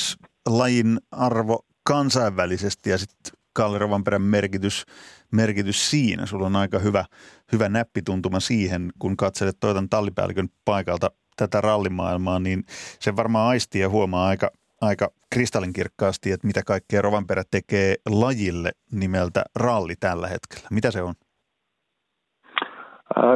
lajin 0.50 0.98
arvo 1.12 1.60
kansainvälisesti 1.84 2.90
ja 2.90 2.98
sitten 2.98 3.42
Kalle 3.54 3.78
Rovanperän 3.78 4.22
merkitys, 4.22 4.86
merkitys 5.32 5.90
siinä? 5.90 6.26
Sulla 6.26 6.46
on 6.46 6.56
aika 6.56 6.80
hyvä, 6.80 7.06
hyvä 7.52 7.70
näppituntuma 7.70 8.40
siihen, 8.40 8.92
kun 9.00 9.18
katselet 9.18 9.58
toitan 9.60 9.90
tallipäällikön 9.90 10.48
paikalta 10.66 11.12
tätä 11.36 11.62
rallimaailmaa, 11.62 12.40
niin 12.40 12.64
se 13.00 13.16
varmaan 13.16 13.50
aistii 13.50 13.82
ja 13.82 13.90
huomaa 13.90 14.28
aika, 14.28 14.52
aika 14.82 15.08
kristallinkirkkaasti, 15.34 16.32
että 16.32 16.48
mitä 16.48 16.62
kaikkea 16.68 17.02
Rovanperä 17.02 17.44
tekee 17.52 17.96
lajille 18.10 18.72
nimeltä 18.92 19.44
ralli 19.60 19.94
tällä 20.00 20.28
hetkellä. 20.28 20.68
Mitä 20.72 20.92
se 20.92 21.02
on? 21.02 21.14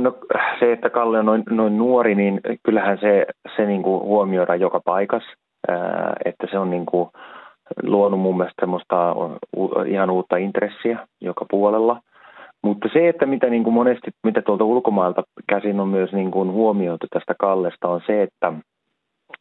No, 0.01 0.17
se, 0.59 0.73
että 0.73 0.89
Kalle 0.89 1.19
on 1.19 1.25
noin, 1.25 1.43
noin 1.49 1.77
nuori, 1.77 2.15
niin 2.15 2.41
kyllähän 2.65 2.97
se, 3.01 3.25
se 3.55 3.65
niin 3.65 3.83
kuin 3.83 4.03
huomioidaan 4.03 4.59
joka 4.59 4.81
paikassa, 4.85 5.31
että 6.25 6.47
se 6.51 6.57
on 6.57 6.69
niin 6.69 6.85
kuin 6.85 7.09
luonut 7.83 8.19
mun 8.19 8.37
mielestä 8.37 8.61
semmoista 8.61 9.15
ihan 9.87 10.09
uutta 10.09 10.37
intressiä 10.37 11.07
joka 11.21 11.45
puolella. 11.49 12.01
Mutta 12.63 12.89
se, 12.93 13.09
että 13.09 13.25
mitä 13.25 13.47
niin 13.49 13.63
kuin 13.63 13.73
monesti, 13.73 14.11
mitä 14.23 14.41
tuolta 14.41 14.63
ulkomailta 14.63 15.23
käsin 15.49 15.79
on 15.79 15.87
myös 15.87 16.11
niin 16.11 16.31
kuin 16.31 16.51
huomioitu 16.51 17.07
tästä 17.13 17.35
Kallesta, 17.39 17.87
on 17.87 18.01
se, 18.07 18.23
että 18.23 18.53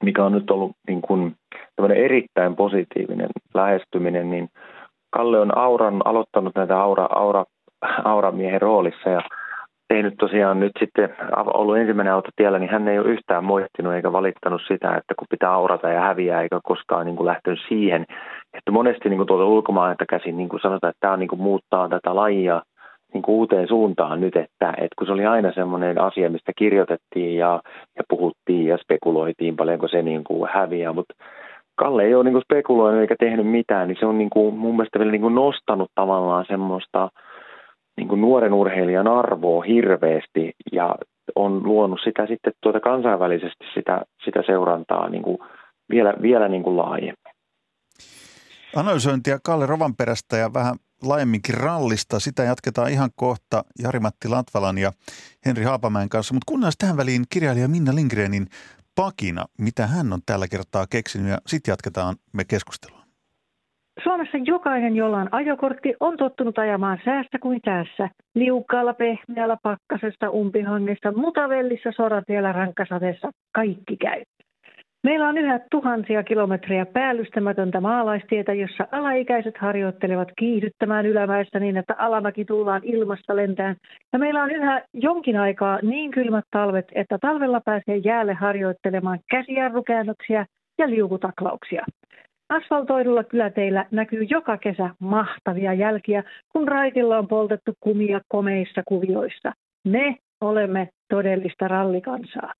mikä 0.02 0.24
on 0.24 0.32
nyt 0.32 0.50
ollut 0.50 0.72
niin 0.88 1.02
kuin 1.02 1.34
erittäin 1.94 2.56
positiivinen 2.56 3.28
lähestyminen, 3.54 4.30
niin 4.30 4.48
Kalle 5.10 5.40
on 5.40 5.58
Auran, 5.58 6.02
aloittanut 6.04 6.54
näitä 6.54 6.80
Aura, 6.80 7.08
Aura, 7.10 7.44
Aura-miehen 8.04 8.62
roolissa 8.62 9.10
ja 9.10 9.20
tehnyt 9.88 10.14
tosiaan 10.18 10.60
nyt 10.60 10.72
sitten, 10.78 11.16
ollut 11.36 11.76
ensimmäinen 11.76 12.14
auto 12.14 12.28
tiellä, 12.36 12.58
niin 12.58 12.70
hän 12.70 12.88
ei 12.88 12.98
ole 12.98 13.08
yhtään 13.08 13.44
moittinut 13.44 13.94
eikä 13.94 14.12
valittanut 14.12 14.62
sitä, 14.68 14.96
että 14.96 15.14
kun 15.18 15.26
pitää 15.30 15.52
aurata 15.52 15.88
ja 15.88 16.00
häviää, 16.00 16.42
eikä 16.42 16.60
koskaan 16.62 17.06
niin 17.06 17.16
kuin 17.16 17.26
lähtenyt 17.26 17.60
siihen. 17.68 18.06
Että 18.54 18.70
monesti 18.70 19.08
niin 19.08 19.16
kuin 19.18 19.26
tuolta 19.26 19.44
ulkomailta 19.44 20.04
käsin 20.08 20.36
niin 20.36 20.48
kuin 20.48 20.60
sanotaan, 20.60 20.90
että 20.90 21.06
tämä 21.06 21.16
niin 21.16 21.28
kuin 21.28 21.42
muuttaa 21.42 21.88
tätä 21.88 22.16
lajia 22.16 22.62
niin 23.14 23.22
kuin 23.22 23.34
uuteen 23.34 23.68
suuntaan 23.68 24.20
nyt, 24.20 24.36
että, 24.36 24.70
että 24.70 24.94
kun 24.98 25.06
se 25.06 25.12
oli 25.12 25.26
aina 25.26 25.52
semmoinen 25.52 26.00
asia, 26.00 26.30
mistä 26.30 26.52
kirjoitettiin 26.56 27.36
ja, 27.36 27.60
ja 27.96 28.02
puhuttiin 28.08 28.66
ja 28.66 28.78
spekuloitiin 28.78 29.56
paljonko 29.56 29.88
se 29.88 30.02
niin 30.02 30.24
kuin 30.24 30.50
häviää, 30.52 30.92
mutta 30.92 31.14
Kalle 31.76 32.04
ei 32.04 32.14
ole 32.14 32.24
niin 32.24 32.32
kuin 32.32 32.44
spekuloinut 32.44 33.00
eikä 33.00 33.16
tehnyt 33.18 33.46
mitään, 33.46 33.88
niin 33.88 33.96
se 34.00 34.06
on 34.06 34.18
niin 34.18 34.30
kuin 34.30 34.54
mun 34.54 34.76
mielestä 34.76 34.98
vielä 34.98 35.12
niin 35.12 35.20
kuin 35.20 35.34
nostanut 35.34 35.90
tavallaan 35.94 36.44
semmoista 36.48 37.08
niin 37.96 38.08
kuin 38.08 38.20
nuoren 38.20 38.52
urheilijan 38.52 39.08
arvoa 39.08 39.62
hirveästi 39.62 40.52
ja 40.72 40.94
on 41.36 41.60
luonut 41.64 42.00
sitä 42.04 42.26
sitten 42.26 42.52
tuota 42.62 42.80
kansainvälisesti 42.80 43.64
sitä, 43.74 44.02
sitä 44.24 44.42
seurantaa 44.46 45.08
niin 45.08 45.22
kuin 45.22 45.38
vielä, 45.90 46.14
vielä 46.22 46.48
niin 46.48 46.62
kuin 46.62 46.76
laajemmin. 46.76 47.33
Analysointia 48.76 49.38
Kalle 49.44 49.66
Rovanperästä 49.66 50.36
ja 50.36 50.54
vähän 50.54 50.76
laajemminkin 51.02 51.54
rallista. 51.54 52.20
Sitä 52.20 52.42
jatketaan 52.42 52.90
ihan 52.90 53.10
kohta 53.16 53.64
Jari-Matti 53.82 54.28
Latvalan 54.28 54.78
ja 54.78 54.92
Henri 55.46 55.64
Haapamäen 55.64 56.08
kanssa. 56.08 56.34
Mutta 56.34 56.48
kuunnellaan 56.48 56.72
tähän 56.78 56.96
väliin 56.96 57.24
kirjailija 57.30 57.68
Minna 57.68 57.94
Lindgrenin 57.94 58.46
pakina, 58.94 59.44
mitä 59.58 59.86
hän 59.86 60.12
on 60.12 60.20
tällä 60.26 60.48
kertaa 60.48 60.86
keksinyt 60.90 61.30
ja 61.30 61.38
sitten 61.46 61.72
jatketaan 61.72 62.16
me 62.32 62.44
keskustelua. 62.44 63.04
Suomessa 64.02 64.38
jokainen, 64.44 64.96
jolla 64.96 65.18
on 65.18 65.28
ajokortti, 65.34 65.94
on 66.00 66.16
tottunut 66.16 66.58
ajamaan 66.58 66.98
säässä 67.04 67.38
kuin 67.42 67.60
tässä. 67.64 68.08
Liukkaalla, 68.34 68.94
pehmeällä 68.94 69.56
pakkasessa, 69.62 70.30
umpihangessa, 70.30 71.12
mutavellissa, 71.12 71.90
soratiellä, 71.96 72.52
rankkasateessa. 72.52 73.30
Kaikki 73.54 73.96
käy. 73.96 74.22
Meillä 75.04 75.28
on 75.28 75.38
yhä 75.38 75.60
tuhansia 75.70 76.22
kilometriä 76.22 76.86
päällystämätöntä 76.86 77.80
maalaistietä, 77.80 78.52
jossa 78.52 78.86
alaikäiset 78.92 79.58
harjoittelevat 79.58 80.28
kiihdyttämään 80.38 81.06
ylämäessä 81.06 81.60
niin, 81.60 81.76
että 81.76 81.94
alamäki 81.98 82.44
tullaan 82.44 82.80
ilmasta 82.84 83.36
lentään. 83.36 83.76
Ja 84.12 84.18
meillä 84.18 84.42
on 84.42 84.50
yhä 84.50 84.82
jonkin 84.92 85.36
aikaa 85.36 85.78
niin 85.82 86.10
kylmät 86.10 86.44
talvet, 86.50 86.88
että 86.94 87.18
talvella 87.18 87.60
pääsee 87.64 87.96
jäälle 87.96 88.34
harjoittelemaan 88.34 89.18
käsijarrukäännöksiä 89.30 90.46
ja 90.78 90.90
liukutaklauksia. 90.90 91.84
Asfaltoidulla 92.48 93.24
kyläteillä 93.24 93.86
näkyy 93.90 94.22
joka 94.22 94.58
kesä 94.58 94.90
mahtavia 94.98 95.72
jälkiä, 95.72 96.24
kun 96.52 96.68
raitilla 96.68 97.18
on 97.18 97.28
poltettu 97.28 97.72
kumia 97.80 98.20
komeissa 98.28 98.82
kuvioissa. 98.88 99.52
Me 99.88 100.16
olemme 100.40 100.88
todellista 101.10 101.68
rallikansaa. 101.68 102.52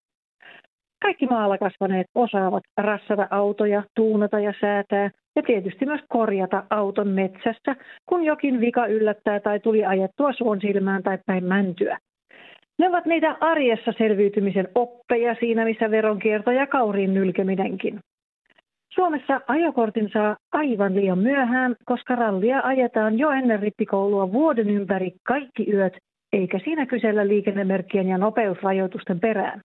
Kaikki 1.04 1.26
maalla 1.26 1.58
kasvaneet 1.58 2.06
osaavat 2.14 2.62
rassata 2.76 3.28
autoja, 3.30 3.82
tuunata 3.96 4.40
ja 4.40 4.54
säätää 4.61 5.11
ja 5.37 5.42
tietysti 5.42 5.87
myös 5.87 6.00
korjata 6.08 6.64
auton 6.70 7.08
metsässä, 7.08 7.76
kun 8.06 8.25
jokin 8.25 8.61
vika 8.61 8.87
yllättää 8.87 9.40
tai 9.40 9.61
tuli 9.61 9.84
ajettua 9.84 10.32
suon 10.32 10.61
silmään 10.61 11.02
tai 11.02 11.18
päin 11.26 11.44
mäntyä. 11.44 11.99
Ne 12.78 12.88
ovat 12.88 13.06
niitä 13.06 13.37
arjessa 13.40 13.92
selviytymisen 13.99 14.68
oppeja 14.75 15.37
siinä, 15.40 15.64
missä 15.64 15.90
veronkierto 15.90 16.50
ja 16.50 16.66
kauriin 16.66 17.14
nylkeminenkin. 17.14 18.00
Suomessa 18.94 19.40
ajokortin 19.49 20.11
saa 20.12 20.37
aivan 20.52 20.94
liian 20.94 21.18
myöhään, 21.18 21.75
koska 21.84 22.14
rallia 22.14 22.61
ajetaan 22.64 23.18
jo 23.18 23.30
ennen 23.30 23.61
rippikoulua 23.61 24.32
vuoden 24.32 24.70
ympäri 24.70 25.12
kaikki 25.26 25.73
yöt, 25.73 25.96
eikä 26.32 26.58
siinä 26.64 26.87
kysellä 26.87 27.28
liikennemerkkien 27.28 28.08
ja 28.08 28.18
nopeusrajoitusten 28.18 29.20
perään. 29.20 29.61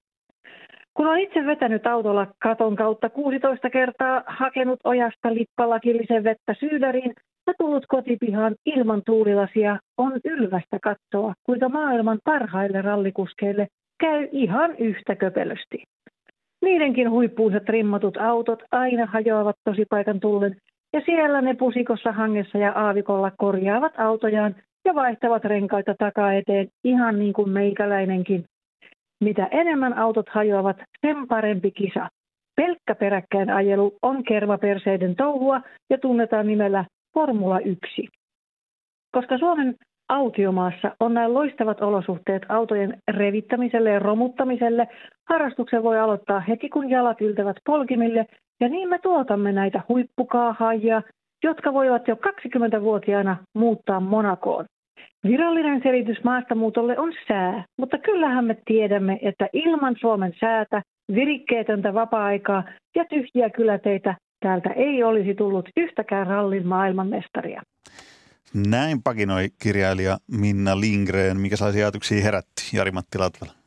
Kun 0.99 1.07
olen 1.07 1.19
itse 1.21 1.45
vetänyt 1.45 1.87
autolla 1.87 2.27
katon 2.43 2.75
kautta 2.75 3.09
16 3.09 3.69
kertaa, 3.69 4.23
hakenut 4.27 4.79
ojasta 4.83 5.33
lippalakillisen 5.33 6.23
vettä 6.23 6.55
syydäriin 6.59 7.13
ja 7.47 7.53
tullut 7.57 7.85
kotipihaan 7.87 8.55
ilman 8.65 9.01
tuulilasia, 9.05 9.79
on 9.97 10.13
ylvästä 10.25 10.77
katsoa, 10.83 11.33
kuinka 11.43 11.69
maailman 11.69 12.19
parhaille 12.23 12.81
rallikuskeille 12.81 13.67
käy 13.99 14.27
ihan 14.31 14.75
yhtä 14.75 15.15
köpelösti. 15.15 15.83
Niidenkin 16.61 17.11
huippuunsa 17.11 17.59
trimmatut 17.59 18.17
autot 18.17 18.63
aina 18.71 19.05
hajoavat 19.05 19.55
tosipaikan 19.63 20.19
tullen, 20.19 20.55
ja 20.93 21.01
siellä 21.05 21.41
ne 21.41 21.53
pusikossa 21.53 22.11
hangessa 22.11 22.57
ja 22.57 22.71
aavikolla 22.71 23.31
korjaavat 23.37 23.93
autojaan 23.97 24.55
ja 24.85 24.95
vaihtavat 24.95 25.43
renkaita 25.43 25.95
takaa 25.97 26.33
eteen 26.33 26.67
ihan 26.83 27.19
niin 27.19 27.33
kuin 27.33 27.49
meikäläinenkin. 27.49 28.45
Mitä 29.19 29.47
enemmän 29.51 29.97
autot 29.97 30.29
hajoavat, 30.29 30.77
sen 31.01 31.27
parempi 31.27 31.71
kisa. 31.71 32.09
Pelkkä 32.55 32.95
peräkkäin 32.95 33.49
ajelu 33.49 33.97
on 34.01 34.23
kermaperseiden 34.23 35.15
touhua 35.15 35.61
ja 35.89 35.97
tunnetaan 35.97 36.47
nimellä 36.47 36.85
Formula 37.13 37.59
1. 37.59 38.07
Koska 39.11 39.37
Suomen 39.37 39.75
autiomaassa 40.09 40.95
on 40.99 41.13
näin 41.13 41.33
loistavat 41.33 41.81
olosuhteet 41.81 42.43
autojen 42.49 42.97
revittämiselle 43.11 43.89
ja 43.89 43.99
romuttamiselle, 43.99 44.87
harrastuksen 45.29 45.83
voi 45.83 45.99
aloittaa 45.99 46.39
heti 46.39 46.69
kun 46.69 46.89
jalat 46.89 47.21
yltävät 47.21 47.57
polkimille 47.65 48.25
ja 48.59 48.69
niin 48.69 48.89
me 48.89 48.99
tuotamme 48.99 49.51
näitä 49.51 49.81
huippukaahaajia, 49.89 51.01
jotka 51.43 51.73
voivat 51.73 52.07
jo 52.07 52.15
20-vuotiaana 52.15 53.37
muuttaa 53.53 53.99
Monakoon. 53.99 54.65
Virallinen 55.23 55.81
selitys 55.83 56.23
maastamuutolle 56.23 56.99
on 56.99 57.13
sää, 57.27 57.65
mutta 57.77 57.97
kyllähän 57.97 58.45
me 58.45 58.57
tiedämme, 58.65 59.19
että 59.21 59.47
ilman 59.53 59.95
Suomen 59.99 60.33
säätä, 60.39 60.81
virikkeetöntä 61.15 61.93
vapaa-aikaa 61.93 62.63
ja 62.95 63.05
tyhjiä 63.05 63.49
kyläteitä 63.49 64.15
täältä 64.39 64.69
ei 64.69 65.03
olisi 65.03 65.35
tullut 65.35 65.69
yhtäkään 65.77 66.27
rallin 66.27 66.67
maailmanmestaria. 66.67 67.61
Näin 68.67 69.03
pakinoi 69.03 69.47
kirjailija 69.63 70.17
Minna 70.31 70.79
Lindgren. 70.79 71.39
Mikä 71.39 71.55
sellaisia 71.55 71.85
ajatuksia 71.85 72.23
herätti, 72.23 72.61
Jari-Matti 72.73 73.17
Latvala? 73.17 73.58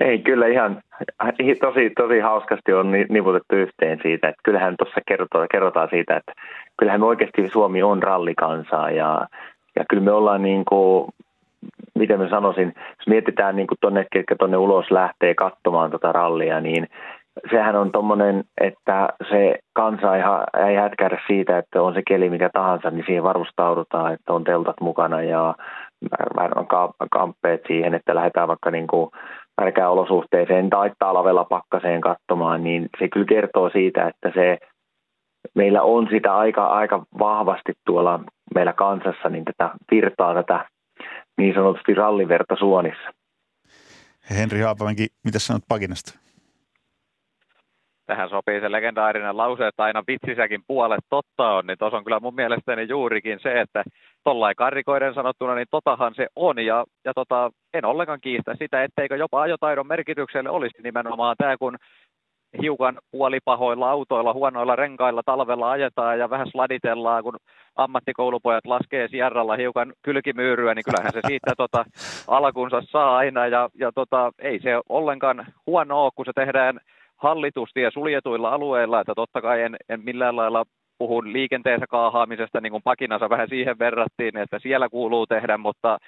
Ei, 0.00 0.18
kyllä 0.18 0.46
ihan 0.46 0.82
tosi, 1.60 1.90
tosi 1.96 2.20
hauskasti 2.20 2.72
on 2.72 2.92
nivutettu 3.08 3.56
yhteen 3.56 3.98
siitä, 4.02 4.28
että 4.28 4.40
kyllähän 4.44 4.74
tuossa 4.78 5.00
kerrotaan, 5.08 5.46
kerrotaan 5.50 5.88
siitä, 5.90 6.16
että 6.16 6.32
kyllähän 6.78 7.00
me 7.00 7.06
oikeasti 7.06 7.48
Suomi 7.48 7.82
on 7.82 8.02
rallikansaa 8.02 8.90
ja, 8.90 9.26
ja 9.76 9.84
kyllä 9.90 10.02
me 10.02 10.12
ollaan 10.12 10.42
niin 10.42 10.64
kuin, 10.64 11.08
miten 11.94 12.20
mä 12.20 12.28
sanoisin, 12.28 12.72
jos 12.76 13.06
mietitään 13.06 13.56
niin 13.56 13.66
kuin 13.66 13.78
tonne, 13.80 14.06
ketkä 14.12 14.36
tuonne 14.38 14.56
ulos 14.56 14.90
lähtee 14.90 15.34
katsomaan 15.34 15.90
tota 15.90 16.12
rallia, 16.12 16.60
niin 16.60 16.88
sehän 17.50 17.76
on 17.76 17.92
tuommoinen, 17.92 18.44
että 18.60 19.08
se 19.30 19.58
kansa 19.72 20.16
ei, 20.16 20.22
ei 20.66 20.76
siitä, 21.26 21.58
että 21.58 21.82
on 21.82 21.94
se 21.94 22.02
keli 22.08 22.30
mikä 22.30 22.50
tahansa, 22.52 22.90
niin 22.90 23.04
siihen 23.06 23.24
varustaudutaan, 23.24 24.14
että 24.14 24.32
on 24.32 24.44
teltat 24.44 24.80
mukana 24.80 25.22
ja 25.22 25.54
kamppeet 27.10 27.62
siihen, 27.66 27.94
että 27.94 28.14
lähdetään 28.14 28.48
vaikka 28.48 28.70
niin 28.70 28.86
kuin 28.86 29.10
märkään 29.60 29.90
olosuhteeseen 29.90 30.70
tai 30.70 30.90
talvella 30.98 31.44
pakkaseen 31.44 32.00
katsomaan, 32.00 32.64
niin 32.64 32.88
se 32.98 33.08
kyllä 33.08 33.26
kertoo 33.26 33.70
siitä, 33.70 34.08
että 34.08 34.30
se 34.34 34.58
meillä 35.54 35.82
on 35.82 36.08
sitä 36.10 36.36
aika, 36.36 36.66
aika 36.66 37.04
vahvasti 37.18 37.72
tuolla 37.86 38.20
meillä 38.54 38.72
kansassa 38.72 39.28
niin 39.28 39.44
tätä 39.44 39.70
virtaa 39.90 40.34
tätä 40.34 40.68
niin 41.38 41.54
sanotusti 41.54 41.94
ralliverta 41.94 42.56
suonissa. 42.58 43.10
Henri 44.30 44.60
Haapamäki, 44.60 45.06
mitä 45.24 45.38
sanot 45.38 45.62
Pakinasta? 45.68 46.18
Tähän 48.06 48.28
sopii 48.28 48.60
se 48.60 48.72
legendaarinen 48.72 49.36
lause, 49.36 49.66
että 49.66 49.84
aina 49.84 50.04
vitsisäkin 50.06 50.62
puolet 50.66 51.04
totta 51.10 51.50
on, 51.50 51.66
niin 51.66 51.78
tuossa 51.78 51.96
on 51.96 52.04
kyllä 52.04 52.20
mun 52.20 52.34
mielestäni 52.34 52.86
juurikin 52.88 53.38
se, 53.42 53.60
että 53.60 53.84
tollain 54.24 54.56
karrikoiden 54.56 55.14
sanottuna, 55.14 55.54
niin 55.54 55.66
totahan 55.70 56.14
se 56.14 56.26
on, 56.36 56.58
ja, 56.58 56.84
ja 57.04 57.14
tota, 57.14 57.50
en 57.74 57.84
ollenkaan 57.84 58.20
kiistä 58.20 58.54
sitä, 58.58 58.84
etteikö 58.84 59.16
jopa 59.16 59.42
ajotaidon 59.42 59.86
merkitykselle 59.86 60.50
olisi 60.50 60.82
nimenomaan 60.82 61.36
tämä, 61.38 61.56
kun 61.56 61.76
hiukan 62.62 62.98
puolipahoilla 63.10 63.90
autoilla, 63.90 64.32
huonoilla 64.32 64.76
renkailla 64.76 65.22
talvella 65.26 65.70
ajetaan 65.70 66.18
ja 66.18 66.30
vähän 66.30 66.46
sladitellaan, 66.50 67.22
kun 67.22 67.36
ammattikoulupojat 67.76 68.66
laskee 68.66 69.08
sierralla 69.08 69.56
hiukan 69.56 69.92
kylkimyyryä, 70.02 70.74
niin 70.74 70.84
kyllähän 70.84 71.12
se 71.12 71.20
siitä 71.26 71.52
tota, 71.56 71.84
alkunsa 72.28 72.82
saa 72.90 73.16
aina. 73.16 73.46
Ja, 73.46 73.68
ja 73.74 73.92
tota, 73.92 74.32
ei 74.38 74.60
se 74.60 74.80
ollenkaan 74.88 75.46
huono 75.66 76.04
ole, 76.04 76.12
kun 76.14 76.24
se 76.24 76.32
tehdään 76.34 76.80
hallitusti 77.22 77.80
ja 77.80 77.90
suljetuilla 77.90 78.48
alueilla, 78.48 79.00
että 79.00 79.14
totta 79.14 79.42
kai 79.42 79.62
en, 79.62 79.76
en 79.88 80.00
millään 80.04 80.36
lailla 80.36 80.64
puhu 80.98 81.22
liikenteessä 81.24 81.86
kaahaamisesta, 81.86 82.60
niin 82.60 82.70
kuin 82.70 82.82
pakinansa 82.82 83.30
vähän 83.30 83.48
siihen 83.48 83.78
verrattiin, 83.78 84.36
että 84.36 84.58
siellä 84.58 84.88
kuuluu 84.88 85.26
tehdä, 85.26 85.58
mutta 85.58 85.98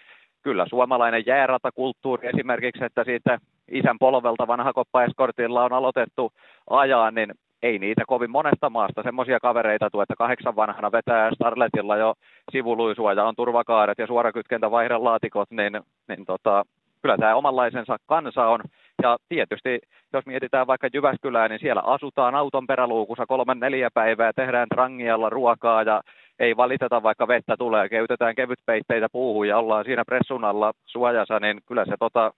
kyllä 0.43 0.67
suomalainen 0.69 1.23
jääratakulttuuri 1.27 2.29
esimerkiksi, 2.29 2.85
että 2.85 3.05
siitä 3.05 3.39
isän 3.71 3.97
polvelta 3.99 4.47
vanhakoppa 4.47 5.05
Eskortilla 5.05 5.65
on 5.65 5.73
aloitettu 5.73 6.33
ajaa, 6.71 7.11
niin 7.11 7.33
ei 7.63 7.79
niitä 7.79 8.03
kovin 8.07 8.31
monesta 8.31 8.71
maasta 8.71 9.03
semmoisia 9.03 9.41
kavereita 9.41 9.91
tule, 9.91 10.03
että 10.03 10.15
kahdeksan 10.19 10.57
vanhana 10.57 10.93
vetää 10.93 11.31
Starletilla 11.35 11.97
jo 11.97 12.15
sivuluisua 12.53 13.13
ja 13.13 13.25
on 13.25 13.37
turvakaaret 13.37 13.99
ja 13.99 14.07
suorakytkentä 14.07 14.71
vaihdelaatikot, 14.71 15.51
niin, 15.51 15.81
niin 16.09 16.25
tota, 16.27 16.65
kyllä 17.03 17.17
tämä 17.17 17.35
omanlaisensa 17.35 17.97
kansa 18.07 18.47
on. 18.47 18.61
Ja 19.05 19.17
tietysti, 19.29 19.79
jos 20.13 20.27
mietitään 20.27 20.67
vaikka 20.67 20.89
Jyväskylää, 20.95 21.49
niin 21.49 21.61
siellä 21.61 21.83
asutaan 21.85 22.35
auton 22.35 22.67
peräluukussa 22.67 23.27
kolme 23.27 23.55
neljä 23.55 23.91
päivää, 23.95 24.33
tehdään 24.33 24.69
trangialla 24.69 25.31
ruokaa 25.31 25.83
ja 25.83 26.03
ei 26.39 26.57
valiteta 26.57 27.03
vaikka 27.03 27.29
vettä 27.29 27.57
tulee, 27.57 27.89
käytetään 27.89 28.35
kevytpeitteitä 28.35 29.09
puuhun 29.13 29.49
ja 29.49 29.59
ollaan 29.59 29.85
siinä 29.85 30.05
pressun 30.05 30.45
alla 30.45 30.73
suojassa, 30.87 31.41
niin 31.41 31.61
kyllä 31.67 31.85
se 31.85 31.95
tota, 31.99 32.33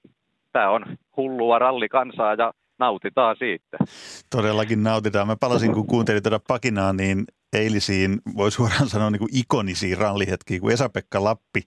tämä 0.53 0.71
on 0.71 0.87
hullua 1.17 1.59
rallikansaa 1.59 2.35
ja 2.35 2.53
nautitaan 2.79 3.37
siitä. 3.39 3.77
Todellakin 4.37 4.83
nautitaan. 4.83 5.27
Mä 5.27 5.37
palasin, 5.41 5.73
kun 5.73 5.87
kuuntelin 5.87 6.23
tätä 6.23 6.41
pakinaa, 6.49 6.93
niin 6.93 7.25
eilisiin, 7.57 8.21
voi 8.37 8.53
suoraan 8.53 8.89
sanoa 8.89 9.11
niin 9.11 9.21
kuin 9.21 9.37
ikonisiin 9.37 9.99
rallihetkiin, 9.99 10.61
kun 10.61 10.73
Esa-Pekka 10.73 11.25
Lappi, 11.25 11.63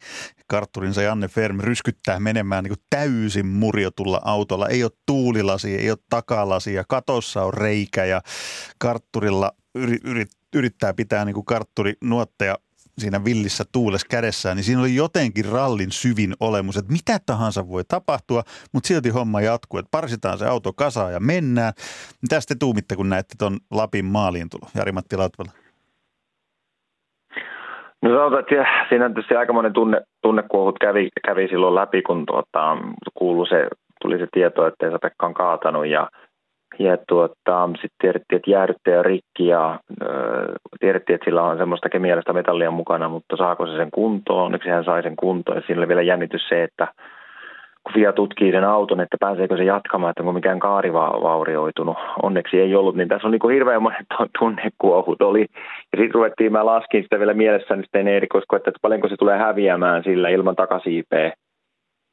kartturinsa 0.47 1.01
Janne 1.01 1.27
Ferm 1.27 1.59
ryskyttää 1.59 2.19
menemään 2.19 2.63
niin 2.63 2.75
kuin 2.75 2.85
täysin 2.89 3.47
murjotulla 3.47 4.21
autolla. 4.23 4.67
Ei 4.67 4.83
ole 4.83 4.91
tuulilasi, 5.05 5.75
ei 5.75 5.91
ole 5.91 5.97
takalasia, 6.09 6.83
katossa 6.87 7.43
on 7.43 7.53
reikä 7.53 8.05
ja 8.05 8.21
kartturilla 8.77 9.51
yri, 9.75 9.97
yri, 10.03 10.25
yrittää 10.55 10.93
pitää 10.93 11.25
niin 11.25 11.33
kuin 11.33 11.45
kartturi 11.45 11.93
nuotteja 12.01 12.57
siinä 12.99 13.25
villissä 13.25 13.65
tuules 13.71 14.05
kädessään, 14.05 14.57
niin 14.57 14.63
siinä 14.63 14.81
oli 14.81 14.95
jotenkin 14.95 15.45
rallin 15.45 15.91
syvin 15.91 16.35
olemus, 16.39 16.77
että 16.77 16.91
mitä 16.91 17.19
tahansa 17.25 17.67
voi 17.67 17.83
tapahtua, 17.87 18.43
mutta 18.71 18.87
silti 18.87 19.09
homma 19.09 19.41
jatkuu, 19.41 19.79
että 19.79 19.91
parsitaan 19.91 20.37
se 20.37 20.45
auto 20.45 20.73
kasaan 20.73 21.13
ja 21.13 21.19
mennään. 21.19 21.73
Mitä 22.21 22.39
te 22.47 22.55
tuumitte, 22.55 22.95
kun 22.95 23.09
näette 23.09 23.35
tuon 23.37 23.59
Lapin 23.71 24.05
maaliin 24.05 24.49
tulo, 24.49 24.69
Jari-Matti 24.75 25.17
Latvala? 25.17 25.51
No 28.01 28.09
sanotaan, 28.09 28.39
että 28.39 28.65
siinä 28.89 29.09
tietysti 29.09 29.35
aikamoinen 29.35 29.73
tunne, 29.73 30.01
tunnekuohut 30.21 30.79
kävi, 30.81 31.09
kävi 31.25 31.47
silloin 31.47 31.75
läpi, 31.75 32.01
kun 32.01 32.25
tuota, 32.25 32.77
kuului 33.13 33.47
se, 33.47 33.67
tuli 34.01 34.17
se 34.17 34.27
tieto, 34.31 34.67
että 34.67 34.87
Esa-Pekka 34.87 35.25
on 35.25 35.33
kaatanut 35.33 35.87
ja 35.87 36.09
ja 36.79 36.97
tuota, 37.07 37.67
sitten 37.67 37.97
tiedettiin, 38.01 38.37
että 38.37 38.51
jäädyttäjä 38.51 39.03
rikki 39.03 39.47
ja 39.47 39.71
äh, 39.71 40.09
tiedettiin, 40.79 41.15
että 41.15 41.25
sillä 41.25 41.43
on 41.43 41.57
semmoista 41.57 41.89
kemiallista 41.89 42.33
metallia 42.33 42.71
mukana, 42.71 43.09
mutta 43.09 43.37
saako 43.37 43.67
se 43.67 43.77
sen 43.77 43.91
kuntoon? 43.91 44.45
Onneksi 44.45 44.69
hän 44.69 44.83
sai 44.83 45.03
sen 45.03 45.15
kuntoon 45.15 45.57
ja 45.57 45.63
siinä 45.65 45.79
oli 45.79 45.87
vielä 45.87 46.01
jännitys 46.01 46.47
se, 46.49 46.63
että 46.63 46.87
FIA 47.93 48.13
tutkii 48.13 48.51
sen 48.51 48.63
auton, 48.63 49.01
että 49.01 49.17
pääseekö 49.19 49.57
se 49.57 49.63
jatkamaan, 49.63 50.11
että 50.11 50.23
onko 50.23 50.33
mikään 50.33 50.59
kaari 50.59 50.93
vaurioitunut. 50.93 51.97
Onneksi 52.23 52.59
ei 52.59 52.75
ollut, 52.75 52.95
niin 52.95 53.07
tässä 53.07 53.27
on 53.27 53.31
niin 53.31 53.39
kuin 53.39 53.53
hirveän 53.53 53.81
monet 53.81 54.05
tunnekuohut 54.39 55.21
oli. 55.21 55.41
Ja 55.91 55.97
sitten 55.97 56.13
ruvettiin, 56.13 56.51
mä 56.51 56.65
laskin 56.65 57.03
sitä 57.03 57.19
vielä 57.19 57.33
mielessäni 57.33 57.83
sitten 57.83 58.07
erikoisko, 58.07 58.55
että 58.55 58.71
paljonko 58.81 59.07
se 59.07 59.15
tulee 59.19 59.37
häviämään 59.37 60.03
sillä 60.03 60.29
ilman 60.29 60.55
takasiipeä. 60.55 61.33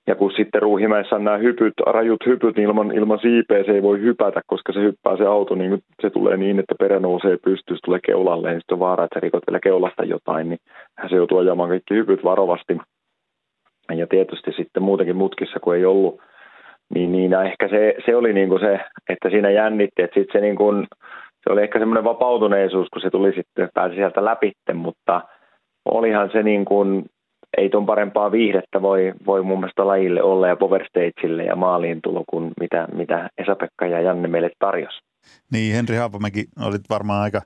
Ja 0.06 0.14
kun 0.14 0.32
sitten 0.36 0.62
Ruuhimäessä 0.62 1.16
on 1.16 1.24
nämä 1.24 1.36
hypyt, 1.36 1.72
rajut 1.86 2.26
hypyt, 2.26 2.56
niin 2.56 2.68
ilman, 2.68 2.92
ilman 2.92 3.18
siipeä 3.18 3.64
se 3.64 3.72
ei 3.72 3.82
voi 3.82 4.00
hypätä, 4.00 4.40
koska 4.46 4.72
se 4.72 4.80
hyppää 4.80 5.16
se 5.16 5.26
auto, 5.26 5.54
niin 5.54 5.78
se 6.02 6.10
tulee 6.10 6.36
niin, 6.36 6.58
että 6.58 6.74
perä 6.78 6.98
nousee 7.00 7.36
pystyyn, 7.44 7.78
tulee 7.84 8.00
keulalle, 8.06 8.50
niin 8.50 8.60
sitten 8.60 8.74
on 8.74 8.80
vaara, 8.80 9.04
että 9.04 9.20
rikot 9.20 9.42
vielä 9.46 9.60
keulasta 9.60 10.04
jotain, 10.04 10.48
niin 10.48 10.58
se 11.08 11.16
joutuu 11.16 11.38
ajamaan 11.38 11.68
kaikki 11.68 11.94
hypyt 11.94 12.24
varovasti. 12.24 12.78
Ja 13.94 14.06
tietysti 14.06 14.52
sitten 14.56 14.82
muutenkin 14.82 15.16
mutkissa, 15.16 15.60
kun 15.60 15.76
ei 15.76 15.84
ollut, 15.84 16.20
niin, 16.94 17.12
niin 17.12 17.32
ehkä 17.32 17.68
se, 17.68 17.94
se 18.06 18.16
oli 18.16 18.32
niin 18.32 18.48
kuin 18.48 18.60
se, 18.60 18.80
että 19.08 19.30
siinä 19.30 19.50
jännitti, 19.50 20.02
että 20.02 20.20
sitten 20.20 20.40
se 20.40 20.46
niin 20.46 20.56
kuin 20.56 20.86
se 21.46 21.52
oli 21.52 21.62
ehkä 21.62 21.78
semmoinen 21.78 22.04
vapautuneisuus, 22.04 22.88
kun 22.92 23.02
se 23.02 23.10
tuli 23.10 23.32
sitten, 23.34 23.68
pääsi 23.74 23.94
sieltä 23.94 24.24
läpi, 24.24 24.52
mutta 24.74 25.22
olihan 25.84 26.30
se 26.32 26.42
niin 26.42 26.64
kuin, 26.64 27.04
ei 27.58 27.68
tuon 27.70 27.86
parempaa 27.86 28.32
viihdettä 28.32 28.82
voi, 28.82 29.12
voi 29.26 29.42
mun 29.42 29.60
mielestä 29.60 29.86
lajille 29.86 30.22
olla 30.22 30.48
ja 30.48 30.56
Power 30.56 30.84
Stageille 30.88 31.44
ja 31.44 31.56
maaliin 31.56 32.02
tulo 32.02 32.24
kuin 32.30 32.52
mitä, 32.60 32.88
mitä 32.92 33.28
Esa-Pekka 33.38 33.86
ja 33.86 34.00
Janne 34.00 34.28
meille 34.28 34.50
tarjosi. 34.58 34.98
Niin, 35.52 35.74
Henri 35.74 35.96
Haapamäki 35.96 36.44
olit 36.66 36.82
varmaan 36.90 37.22
aika, 37.22 37.42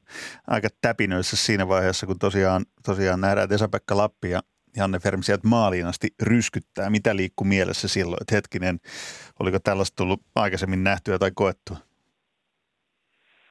aika 0.48 0.68
täpinöissä 0.80 1.36
siinä 1.36 1.68
vaiheessa, 1.68 2.06
kun 2.06 2.18
tosiaan, 2.18 2.62
tosiaan 2.86 3.20
nähdään, 3.20 3.44
että 3.44 3.54
Esa-Pekka 3.54 3.96
Lappi 3.96 4.30
ja 4.30 4.40
Janne 4.76 4.98
Ferm 4.98 5.22
sieltä 5.22 5.48
maaliin 5.48 5.86
asti 5.86 6.08
ryskyttää. 6.22 6.90
Mitä 6.90 7.16
liikkuu 7.16 7.46
mielessä 7.46 7.88
silloin? 7.88 8.18
Että 8.20 8.34
hetkinen, 8.34 8.78
oliko 9.40 9.58
tällaista 9.64 9.96
tullut 9.96 10.20
aikaisemmin 10.36 10.84
nähtyä 10.84 11.18
tai 11.18 11.30
koettua? 11.34 11.76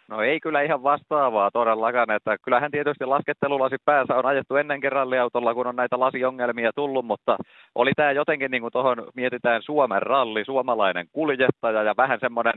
No 0.10 0.22
ei 0.22 0.40
kyllä 0.40 0.62
ihan 0.62 0.84
vastaavaa 0.84 1.52
todellakaan, 1.52 2.12
että 2.12 2.38
kyllähän 2.44 2.72
tietysti 2.72 3.06
laskettelulasi 3.06 3.76
päässä 3.86 4.16
on 4.16 4.26
ajettu 4.26 4.56
ennenkin 4.56 4.92
ralliautolla, 4.92 5.54
kun 5.54 5.68
on 5.68 5.76
näitä 5.76 6.00
lasiongelmia 6.00 6.72
tullut, 6.76 7.06
mutta 7.06 7.38
oli 7.76 7.92
tämä 7.96 8.12
jotenkin 8.12 8.52
niin 8.52 8.62
kuin 8.62 8.72
tuohon 8.72 9.08
mietitään 9.16 9.62
Suomen 9.62 10.02
ralli, 10.02 10.46
suomalainen 10.46 11.08
kuljettaja 11.12 11.84
ja 11.84 11.94
vähän 11.98 12.20
semmoinen 12.20 12.54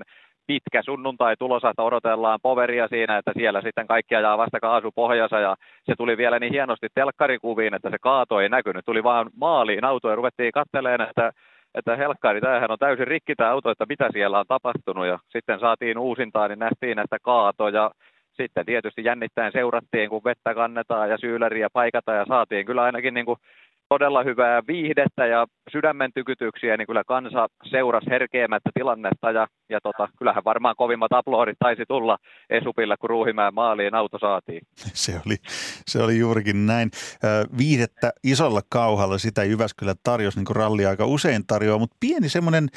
pitkä 0.46 0.82
sunnuntai 0.82 1.36
tulossa, 1.38 1.70
että 1.70 1.82
odotellaan 1.82 2.38
poveria 2.42 2.88
siinä, 2.88 3.18
että 3.18 3.32
siellä 3.36 3.62
sitten 3.62 3.86
kaikki 3.86 4.14
ajaa 4.14 4.38
vasta 4.38 4.60
kaasu 4.60 4.90
pohjassa 4.94 5.40
ja 5.40 5.56
se 5.84 5.94
tuli 5.98 6.16
vielä 6.16 6.38
niin 6.38 6.52
hienosti 6.52 6.88
telkkarikuviin, 6.94 7.74
että 7.74 7.90
se 7.90 7.96
kaato 8.00 8.40
ei 8.40 8.48
näkynyt, 8.48 8.84
tuli 8.84 9.02
vaan 9.02 9.30
maaliin 9.36 9.84
auto 9.84 10.10
ja 10.10 10.16
ruvettiin 10.16 10.52
katteleen, 10.52 11.00
että 11.00 11.32
että 11.74 11.96
helkkari, 11.96 12.40
tämähän 12.40 12.70
on 12.70 12.78
täysin 12.78 13.06
rikki 13.06 13.34
tämä 13.34 13.50
auto, 13.50 13.70
että 13.70 13.86
mitä 13.88 14.08
siellä 14.12 14.38
on 14.38 14.44
tapahtunut. 14.48 15.06
Ja 15.06 15.18
sitten 15.28 15.60
saatiin 15.60 15.98
uusintaa, 15.98 16.48
niin 16.48 16.58
nähtiin, 16.58 16.98
että 16.98 17.18
kaato 17.22 17.68
ja 17.68 17.90
sitten 18.32 18.66
tietysti 18.66 19.04
jännittäen 19.04 19.52
seurattiin, 19.52 20.10
kun 20.10 20.24
vettä 20.24 20.54
kannetaan 20.54 21.10
ja 21.10 21.18
syyläriä 21.18 21.68
paikata 21.72 22.12
ja 22.12 22.24
saatiin 22.28 22.66
kyllä 22.66 22.82
ainakin 22.82 23.14
niin 23.14 23.26
kuin 23.26 23.38
todella 23.92 24.22
hyvää 24.22 24.62
viihdettä 24.68 25.26
ja 25.26 25.46
sydämen 25.72 26.10
tykytyksiä, 26.14 26.76
niin 26.76 26.86
kyllä 26.86 27.04
kansa 27.06 27.48
seurasi 27.70 28.10
herkeämättä 28.10 28.70
tilannetta 28.74 29.30
ja, 29.30 29.46
ja 29.68 29.78
tota, 29.82 30.08
kyllähän 30.18 30.44
varmaan 30.44 30.74
kovimmat 30.78 31.12
aplodit 31.12 31.56
taisi 31.58 31.82
tulla 31.88 32.18
Esupille, 32.50 32.96
kun 32.96 33.10
Ruuhimäen 33.10 33.54
maaliin 33.54 33.94
auto 33.94 34.18
saatiin. 34.18 34.62
Se 35.04 35.12
oli, 35.26 35.36
se 35.86 36.02
oli 36.02 36.18
juurikin 36.18 36.66
näin. 36.66 36.90
Viihdettä 37.58 38.12
isolla 38.24 38.60
kauhalla 38.68 39.18
sitä 39.18 39.44
Jyväskylä 39.44 39.94
tarjosi, 40.02 40.38
niin 40.38 40.46
kuin 40.46 40.56
ralli 40.56 40.86
aika 40.86 41.06
usein 41.06 41.46
tarjoaa, 41.46 41.78
mutta 41.78 41.96
pieni 42.00 42.28
semmoinen, 42.28 42.68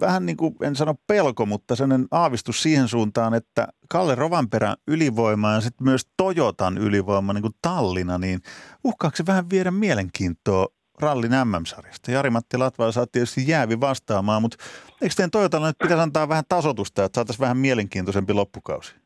vähän 0.00 0.26
niin 0.26 0.36
kuin 0.36 0.54
en 0.62 0.76
sano 0.76 0.94
pelko, 1.06 1.46
mutta 1.46 1.76
semmoinen 1.76 2.06
aavistus 2.10 2.62
siihen 2.62 2.88
suuntaan, 2.88 3.34
että 3.34 3.66
Kalle 3.92 4.14
Rovanperän 4.14 4.76
ylivoima 4.88 5.52
ja 5.52 5.60
sitten 5.60 5.86
myös 5.86 6.02
Toyotan 6.16 6.78
ylivoima 6.78 7.32
niin 7.32 7.42
kuin 7.42 7.54
Tallinna, 7.62 8.18
niin 8.18 8.38
uhkaako 8.84 9.16
se 9.16 9.24
vähän 9.26 9.50
viedä 9.52 9.70
mielenkiintoa 9.70 10.66
rallin 11.02 11.30
MM-sarjasta? 11.44 12.10
Jari-Matti 12.10 12.58
Latvala 12.58 12.92
saa 12.92 13.06
tietysti 13.12 13.50
jäävi 13.50 13.80
vastaamaan, 13.80 14.42
mutta 14.42 14.56
eikö 15.02 15.14
teidän 15.16 15.30
Toyotalla 15.30 15.66
nyt 15.66 15.78
pitäisi 15.82 16.02
antaa 16.02 16.28
vähän 16.28 16.44
tasotusta, 16.48 17.04
että 17.04 17.16
saataisiin 17.16 17.44
vähän 17.44 17.56
mielenkiintoisempi 17.56 18.32
loppukausi? 18.32 18.96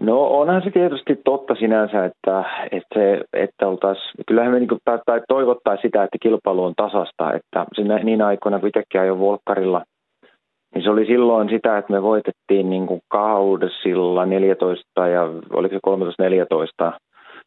No 0.00 0.22
onhan 0.22 0.62
se 0.62 0.70
tietysti 0.70 1.16
totta 1.24 1.54
sinänsä, 1.54 2.04
että, 2.04 2.44
että, 2.72 2.94
se, 2.94 3.20
että 3.32 3.68
oltaisiin, 3.68 4.12
kyllähän 4.26 4.52
me 4.52 4.58
niin 4.58 4.68
tai, 4.84 4.98
tai 5.06 5.20
toivottaa 5.28 5.76
sitä, 5.76 6.04
että 6.04 6.18
kilpailu 6.22 6.64
on 6.64 6.74
tasasta, 6.76 7.32
että 7.32 7.66
siinä, 7.74 7.98
niin 7.98 8.22
aikoina 8.22 8.60
kun 8.60 8.68
itsekin 8.68 9.00
ajoin 9.00 9.20
Volkkarilla– 9.20 9.84
niin 10.74 10.82
se 10.82 10.90
oli 10.90 11.06
silloin 11.06 11.48
sitä, 11.48 11.78
että 11.78 11.92
me 11.92 12.02
voitettiin 12.02 12.70
niin 12.70 12.86
kuin 12.86 13.00
kaudesilla 13.08 14.26
14 14.26 15.08
ja 15.08 15.22
oliko 15.52 15.74
se 15.74 15.80
13-14, 16.90 16.98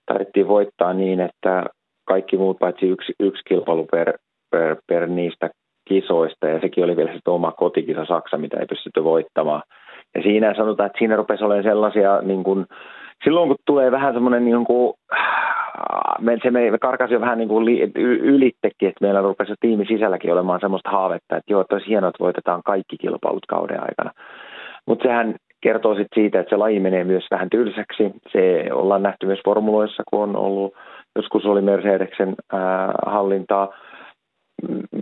taidettiin 0.05 0.47
voittaa 0.47 0.93
niin, 0.93 1.19
että 1.19 1.65
kaikki 2.07 2.38
muut 2.38 2.60
paitsi 2.60 2.88
yksi, 2.88 3.13
yksi 3.19 3.41
kilpailu 3.47 3.86
per, 3.91 4.13
per, 4.51 4.75
per 4.88 5.07
niistä 5.07 5.49
kisoista 5.88 6.47
ja 6.47 6.60
sekin 6.62 6.84
oli 6.84 6.97
vielä 6.97 7.12
se 7.13 7.19
oma 7.27 7.51
kotikisa 7.51 8.05
Saksa, 8.05 8.38
mitä 8.38 8.60
ei 8.60 8.65
pystytty 8.65 9.03
voittamaan. 9.03 9.62
Ja 10.15 10.21
siinä 10.21 10.53
sanotaan, 10.53 10.88
että 10.88 10.99
siinä 10.99 11.15
rupesi 11.15 11.43
olemaan 11.43 11.63
sellaisia, 11.63 12.21
niin 12.21 12.43
kuin, 12.43 12.65
silloin 13.23 13.47
kun 13.47 13.57
tulee 13.65 13.91
vähän 13.91 14.13
semmoinen 14.13 14.45
niin 14.45 14.65
kuin, 14.65 14.93
me, 16.19 16.38
se 16.43 16.51
me 16.51 16.77
karkasi 16.81 17.13
jo 17.13 17.21
vähän 17.21 17.38
niin 17.38 17.47
kuin 17.47 17.65
li, 17.65 17.91
ylittekin, 18.21 18.89
että 18.89 19.05
meillä 19.05 19.21
rupesi 19.21 19.53
tiimi 19.60 19.86
sisälläkin 19.86 20.34
olemaan 20.34 20.60
semmoista 20.60 20.89
haavetta, 20.89 21.38
että 21.38 21.53
joo, 21.53 21.62
että 21.62 21.75
olisi 21.75 21.88
hienoa, 21.88 22.10
että 22.10 22.23
voitetaan 22.23 22.62
kaikki 22.65 22.97
kilpailut 22.97 23.45
kauden 23.45 23.79
aikana. 23.79 24.12
Mutta 24.88 25.03
sehän 25.03 25.36
kertoo 25.62 25.95
sitten 25.95 26.23
siitä, 26.23 26.39
että 26.39 26.49
se 26.49 26.57
laji 26.57 26.79
menee 26.79 27.03
myös 27.03 27.27
vähän 27.31 27.49
tylsäksi. 27.49 28.12
Se 28.31 28.69
ollaan 28.73 29.03
nähty 29.03 29.25
myös 29.25 29.39
formuloissa, 29.45 30.03
kun 30.12 30.23
on 30.23 30.36
ollut, 30.36 30.73
joskus 31.15 31.45
oli 31.45 31.62
Mercedeksen 31.62 32.36
ää, 32.53 32.93
hallintaa. 33.05 33.69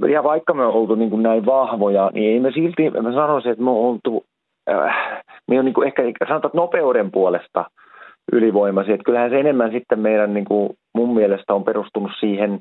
Ja 0.10 0.24
vaikka 0.24 0.54
me 0.54 0.66
on 0.66 0.74
oltu 0.74 0.96
niin 0.96 1.10
kuin 1.10 1.24
näin 1.24 1.46
vahvoja, 1.46 2.12
niin 2.14 2.34
ei 2.34 2.40
me 2.40 2.52
silti, 2.52 2.90
mä 2.90 3.14
sanoisin, 3.14 3.52
että 3.52 3.64
me 3.64 3.70
on 3.70 3.78
oltu, 3.78 4.26
äh, 4.70 5.22
me 5.48 5.60
on 5.60 5.66
niin 5.66 5.74
kuin 5.74 5.88
ehkä 5.88 6.04
sanotaan 6.28 6.52
nopeuden 6.56 7.12
puolesta– 7.12 7.66
ylivoimaisia. 8.32 8.94
Että 8.94 9.06
kyllähän 9.06 9.30
se 9.30 9.40
enemmän 9.40 9.72
sitten 9.72 10.00
meidän 10.00 10.34
niin 10.34 10.46
kuin 10.46 10.70
mun 10.94 11.14
mielestä 11.14 11.54
on 11.54 11.64
perustunut 11.64 12.12
siihen, 12.20 12.60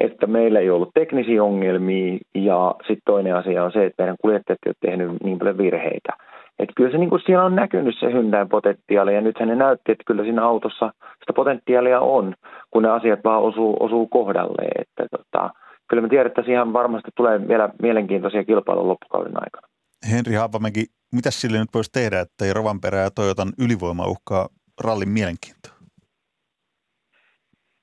että 0.00 0.26
meillä 0.26 0.60
ei 0.60 0.70
ollut 0.70 0.90
teknisiä 0.94 1.44
ongelmia 1.44 2.18
ja 2.34 2.74
sitten 2.78 3.02
toinen 3.04 3.36
asia 3.36 3.64
on 3.64 3.72
se, 3.72 3.86
että 3.86 4.02
meidän 4.02 4.16
kuljettajat 4.22 4.58
ei 4.66 4.70
ole 4.70 4.76
tehnyt 4.80 5.22
niin 5.22 5.38
paljon 5.38 5.58
virheitä. 5.58 6.12
Että 6.58 6.72
kyllä 6.76 6.90
se 6.90 6.98
niin 6.98 7.10
kuin 7.10 7.22
siellä 7.26 7.44
on 7.44 7.56
näkynyt 7.56 7.94
se 8.00 8.12
Hyndään 8.12 8.48
potentiaali 8.48 9.14
ja 9.14 9.20
nythän 9.20 9.48
ne 9.48 9.54
näytti, 9.54 9.92
että 9.92 10.04
kyllä 10.06 10.22
siinä 10.22 10.44
autossa 10.44 10.92
sitä 11.20 11.32
potentiaalia 11.36 12.00
on, 12.00 12.34
kun 12.70 12.82
ne 12.82 12.88
asiat 12.88 13.20
vaan 13.24 13.42
osuu, 13.42 13.76
osuu 13.80 14.06
kohdalleen. 14.06 14.82
Että 14.82 15.18
tota, 15.18 15.50
kyllä 15.88 16.02
me 16.02 16.20
että 16.20 16.42
siihen 16.42 16.72
varmasti 16.72 17.10
tulee 17.16 17.48
vielä 17.48 17.68
mielenkiintoisia 17.82 18.44
kilpailun 18.44 18.88
loppukauden 18.88 19.36
aikana. 19.36 19.68
Henri 20.10 20.34
Haapamäki, 20.34 20.84
mitä 21.12 21.30
sille 21.30 21.58
nyt 21.58 21.74
voisi 21.74 21.92
tehdä, 21.92 22.20
että 22.20 22.44
ei 22.44 22.52
Rovanperä 22.52 22.98
ja 22.98 23.10
Toyotan 23.10 23.52
ylivoima 23.58 24.06
uhkaa 24.06 24.48
rallin 24.80 25.08
mielenkiintoa? 25.08 25.72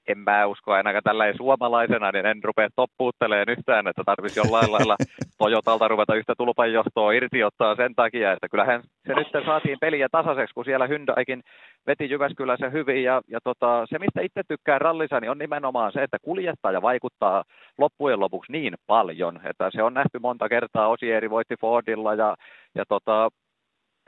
En 0.10 0.18
mä 0.18 0.46
usko 0.46 0.72
ainakaan 0.72 1.04
tällä 1.04 1.34
suomalaisena, 1.38 2.12
niin 2.12 2.26
en 2.26 2.44
rupea 2.44 2.70
toppuuttelemaan 2.76 3.50
yhtään, 3.50 3.88
että 3.88 4.04
tarvitsisi 4.06 4.40
jollain 4.40 4.72
lailla 4.76 4.96
Toyotalta 5.38 5.88
ruveta 5.88 6.16
yhtä 6.16 6.34
tulpanjohtoa 6.38 7.12
irti 7.12 7.44
ottaa 7.44 7.76
sen 7.76 7.96
takia, 7.96 8.32
että 8.32 8.50
kyllähän 8.50 8.84
se 9.08 9.14
nyt 9.14 9.28
saatiin 9.46 9.78
peliä 9.82 10.08
tasaiseksi, 10.12 10.54
kun 10.54 10.66
siellä 10.66 10.88
Hyndaikin 10.88 11.44
veti 11.88 12.10
Jyväskylässä 12.10 12.70
hyvin. 12.70 13.04
Ja, 13.04 13.22
ja 13.28 13.40
tota, 13.44 13.86
se, 13.90 14.00
mistä 14.00 14.22
itse 14.22 14.42
tykkään 14.48 14.82
rallissa, 14.82 15.20
niin 15.20 15.32
on 15.32 15.38
nimenomaan 15.38 15.92
se, 15.92 16.04
että 16.04 16.18
kuljettaja 16.22 16.82
vaikuttaa 16.82 17.44
loppujen 17.78 18.20
lopuksi 18.20 18.52
niin 18.52 18.74
paljon, 18.88 19.40
että 19.44 19.70
se 19.72 19.84
on 19.84 19.94
nähty 19.94 20.20
monta 20.20 20.50
kertaa. 20.50 20.88
Osieri 20.88 21.30
voitti 21.30 21.56
Fordilla 21.62 22.14
ja, 22.14 22.36
ja 22.76 22.84
tota, 22.88 23.30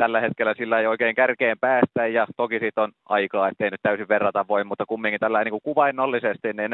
tällä 0.01 0.21
hetkellä 0.21 0.53
sillä 0.57 0.79
ei 0.79 0.87
oikein 0.87 1.15
kärkeen 1.15 1.59
päästä 1.59 2.07
ja 2.07 2.27
toki 2.37 2.59
siitä 2.59 2.81
on 2.81 2.91
aikaa, 3.05 3.47
ettei 3.47 3.69
nyt 3.69 3.81
täysin 3.83 4.07
verrata 4.07 4.47
voi, 4.47 4.63
mutta 4.63 4.85
kumminkin 4.85 5.19
tällä 5.19 5.43
niin 5.43 5.51
kuin 5.51 5.61
kuvainnollisesti, 5.63 6.53
niin 6.53 6.73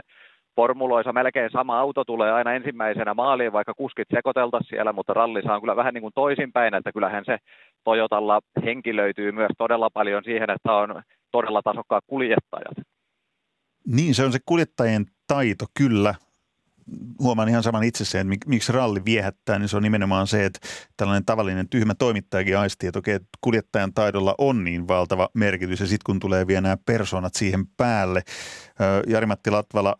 formuloissa 0.56 1.14
melkein 1.14 1.52
sama 1.52 1.80
auto 1.80 2.04
tulee 2.06 2.32
aina 2.32 2.54
ensimmäisenä 2.54 3.14
maaliin, 3.14 3.54
vaikka 3.54 3.74
kuskit 3.74 4.08
sekoitelta 4.16 4.60
siellä, 4.70 4.94
mutta 4.94 5.14
rallissa 5.14 5.54
on 5.54 5.62
kyllä 5.62 5.76
vähän 5.76 5.94
niin 5.94 6.02
kuin 6.02 6.14
toisinpäin, 6.16 6.74
että 6.74 6.92
kyllähän 6.92 7.24
se 7.26 7.38
Toyotalla 7.84 8.42
henkilöityy 8.66 9.32
myös 9.32 9.52
todella 9.58 9.90
paljon 9.90 10.24
siihen, 10.24 10.50
että 10.50 10.74
on 10.74 11.02
todella 11.32 11.62
tasokkaat 11.62 12.04
kuljettajat. 12.08 12.78
Niin, 13.88 14.16
se 14.16 14.24
on 14.26 14.32
se 14.32 14.40
kuljettajien 14.46 15.06
taito, 15.28 15.66
kyllä 15.78 16.16
huomaan 17.20 17.50
ihan 17.50 17.64
saman 17.64 17.84
itse 17.84 18.20
että 18.20 18.50
miksi 18.50 18.72
ralli 18.72 19.06
viehättää, 19.06 19.60
niin 19.60 19.70
se 19.70 19.78
on 19.78 19.84
nimenomaan 19.84 20.28
se, 20.28 20.46
että 20.46 20.60
tällainen 20.98 21.26
tavallinen 21.26 21.70
tyhmä 21.70 21.94
toimittajakin 21.96 22.58
aistii, 22.58 22.88
että 22.88 23.00
okei, 23.00 23.20
kuljettajan 23.42 23.94
taidolla 23.94 24.36
on 24.38 24.64
niin 24.64 24.88
valtava 24.88 25.30
merkitys, 25.34 25.80
ja 25.80 25.88
sitten 25.88 26.06
kun 26.06 26.20
tulee 26.20 26.48
vielä 26.48 26.62
nämä 26.62 26.78
persoonat 26.86 27.34
siihen 27.34 27.66
päälle. 27.78 28.22
Jari-Matti 29.08 29.52
Latvala, 29.52 29.96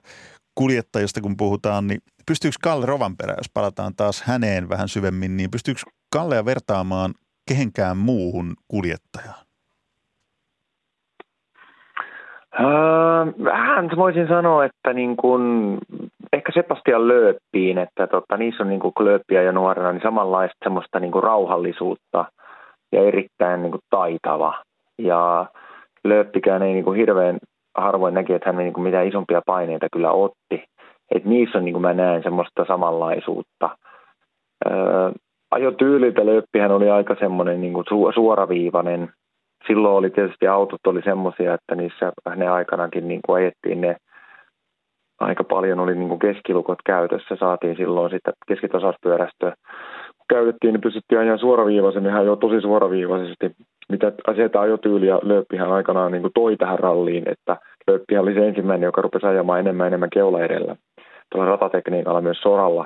kuljettajista 0.56 1.22
kun 1.22 1.38
puhutaan, 1.38 1.88
niin 1.88 2.02
pystyykö 2.28 2.58
Kalle 2.64 2.86
Rovanperä, 2.86 3.34
jos 3.38 3.50
palataan 3.54 3.96
taas 3.96 4.22
häneen 4.22 4.70
vähän 4.70 4.90
syvemmin, 4.90 5.38
niin 5.38 5.52
pystyykö 5.52 5.82
Kallea 6.14 6.46
vertaamaan 6.46 7.14
kehenkään 7.48 7.98
muuhun 7.98 8.56
kuljettajaan? 8.68 9.48
Öö, 12.60 12.66
vähän 13.44 13.90
voisin 13.96 14.28
sanoa, 14.28 14.66
että 14.66 14.94
niin 14.94 15.18
kun, 15.18 15.78
ehkä 16.34 16.52
Sebastian 16.52 17.08
Lööppiin, 17.08 17.78
että 17.78 18.08
tota, 18.08 18.38
niissä 18.38 18.64
on 18.64 18.70
niin 18.70 18.80
kuin 18.80 18.94
Lööppiä 19.00 19.42
ja 19.42 19.52
nuorena 19.52 19.92
niin 19.92 20.02
samanlaista 20.02 20.56
semmoista 20.64 21.00
niin 21.00 21.12
kuin 21.12 21.24
rauhallisuutta 21.24 22.26
ja 22.92 23.02
erittäin 23.02 23.62
niin 23.62 23.72
kuin 23.72 23.82
taitava. 23.90 24.64
Ja 24.98 25.46
Lööppikään 26.04 26.62
ei 26.62 26.74
niin 26.74 26.84
kuin 26.84 26.98
hirveän 26.98 27.38
harvoin 27.78 28.14
näki, 28.14 28.34
että 28.34 28.50
hän 28.50 28.58
niin 28.58 28.74
kuin 28.74 28.84
mitään 28.84 29.08
isompia 29.08 29.42
paineita 29.46 29.88
kyllä 29.92 30.12
otti. 30.12 30.64
Et 31.16 31.26
niissä 31.26 31.58
on, 31.58 31.66
niin 31.66 31.74
kuin 31.74 31.82
mä 31.82 31.94
näen, 31.94 32.24
semmoista 32.24 32.66
samanlaisuutta. 32.68 33.70
Öö, 34.68 35.12
ajotyyliltä 35.52 36.26
löppihän 36.26 36.72
oli 36.72 36.90
aika 36.90 37.16
semmoinen 37.20 37.62
niin 37.62 37.74
kuin 37.74 37.86
suoraviivainen. 38.14 39.10
Silloin 39.68 39.96
oli 39.96 40.10
tietysti 40.10 40.48
autot 40.48 40.88
oli 40.88 41.02
semmoisia, 41.02 41.54
että 41.54 41.76
niissä 41.76 42.12
hänen 42.30 42.52
aikanakin 42.52 43.08
niin 43.08 43.20
kuin 43.26 43.36
ajettiin 43.36 43.82
ne 43.82 43.96
aika 45.20 45.44
paljon 45.44 45.80
oli 45.80 45.96
niin 45.96 46.10
kuin 46.10 46.20
keskilukot 46.20 46.80
käytössä. 46.86 47.36
Saatiin 47.40 47.78
silloin 47.78 48.12
sitten 48.12 48.34
keskitasauspyörästöä. 48.48 49.54
Kun 50.18 50.26
käytettiin, 50.30 50.74
niin 50.74 50.82
pystyttiin 50.82 51.20
ajan 51.20 51.40
suoraviivaisemmin, 51.40 52.12
ihan 52.12 52.26
jo 52.26 52.36
tosi 52.36 52.62
suoraviivaisesti. 52.62 53.52
Mitä 53.90 54.12
asioita 54.28 54.62
ajotyyliä 54.62 55.20
Lööppihän 55.22 55.72
aikanaan 55.72 56.12
niin 56.12 56.22
kuin 56.22 56.34
toi 56.34 56.58
tähän 56.58 56.80
ralliin, 56.80 57.30
että 57.30 57.58
Lööppihän 57.88 58.24
oli 58.24 58.34
se 58.34 58.48
ensimmäinen, 58.48 58.88
joka 58.88 59.02
rupesi 59.02 59.26
ajamaan 59.26 59.60
enemmän 59.60 59.88
enemmän 59.88 60.10
keula 60.10 60.44
edellä. 60.44 60.76
Tuolla 61.32 61.50
ratatekniikalla 61.50 62.22
myös 62.22 62.38
soralla 62.42 62.86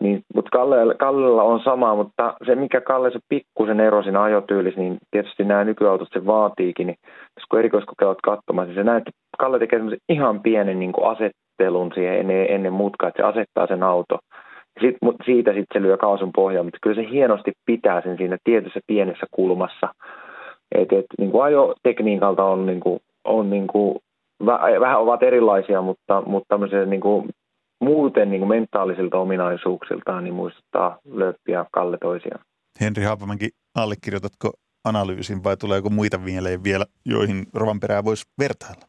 niin, 0.00 0.22
mutta 0.34 0.50
Kalle, 0.52 0.94
Kallella 0.94 1.42
on 1.42 1.60
sama, 1.60 1.94
mutta 1.94 2.34
se 2.46 2.54
mikä 2.54 2.80
Kalle 2.80 3.10
se 3.10 3.18
pikkusen 3.28 3.80
ero 3.80 4.02
siinä 4.02 4.22
ajotyylissä, 4.22 4.80
niin 4.80 4.98
tietysti 5.10 5.44
nämä 5.44 5.64
nykyautot 5.64 6.08
se 6.12 6.26
vaatiikin, 6.26 6.86
niin 6.86 6.96
kun 7.50 7.58
erikoiskokeilot 7.58 8.20
katsomaan, 8.22 8.68
niin 8.68 8.74
se 8.74 8.82
näet, 8.82 9.08
että 9.08 9.20
Kalle 9.38 9.58
tekee 9.58 9.80
ihan 10.08 10.40
pienen 10.40 10.78
niin 10.78 10.92
asettelun 11.02 11.90
siihen 11.94 12.18
ennen, 12.18 12.46
ennen 12.50 12.72
mutkaa, 12.72 13.08
että 13.08 13.22
se 13.22 13.28
asettaa 13.28 13.66
sen 13.66 13.82
auto. 13.82 14.18
Sit, 14.80 14.96
siitä 15.24 15.52
sitten 15.52 15.82
se 15.82 15.82
lyö 15.82 15.96
kaasun 15.96 16.30
pohjaan, 16.34 16.66
mutta 16.66 16.78
kyllä 16.82 17.02
se 17.02 17.10
hienosti 17.10 17.52
pitää 17.66 18.02
sen 18.02 18.16
siinä 18.16 18.36
tietyssä 18.44 18.80
pienessä 18.86 19.26
kulmassa. 19.30 19.88
Et, 20.74 20.92
et, 20.92 21.06
niin 21.18 21.30
kuin 21.30 21.44
ajotekniikalta 21.44 22.44
on, 22.44 22.66
niin 22.66 22.80
kuin, 22.80 23.00
on 23.24 23.50
niin 23.50 23.66
kuin, 23.66 23.98
vähän 24.80 25.00
ovat 25.00 25.22
erilaisia, 25.22 25.82
mutta, 25.82 26.22
mutta 26.26 26.58
niin 26.86 27.00
kuin 27.00 27.28
muuten 27.80 28.30
niin 28.30 28.40
kuin 28.40 28.48
mentaalisilta 28.48 29.18
ominaisuuksiltaan 29.18 30.24
niin 30.24 30.34
muistuttaa 30.34 30.98
Löppi 31.04 31.52
ja 31.52 31.66
Kalle 31.72 31.98
toisiaan. 31.98 32.44
Henri 32.80 33.04
Haapamäki, 33.04 33.48
allekirjoitatko 33.74 34.52
analyysin 34.84 35.44
vai 35.44 35.56
tuleeko 35.56 35.90
muita 35.90 36.18
mieleen 36.18 36.64
vielä, 36.64 36.84
joihin 37.04 37.46
Rovanperää 37.54 38.04
voisi 38.04 38.24
vertailla? 38.38 38.86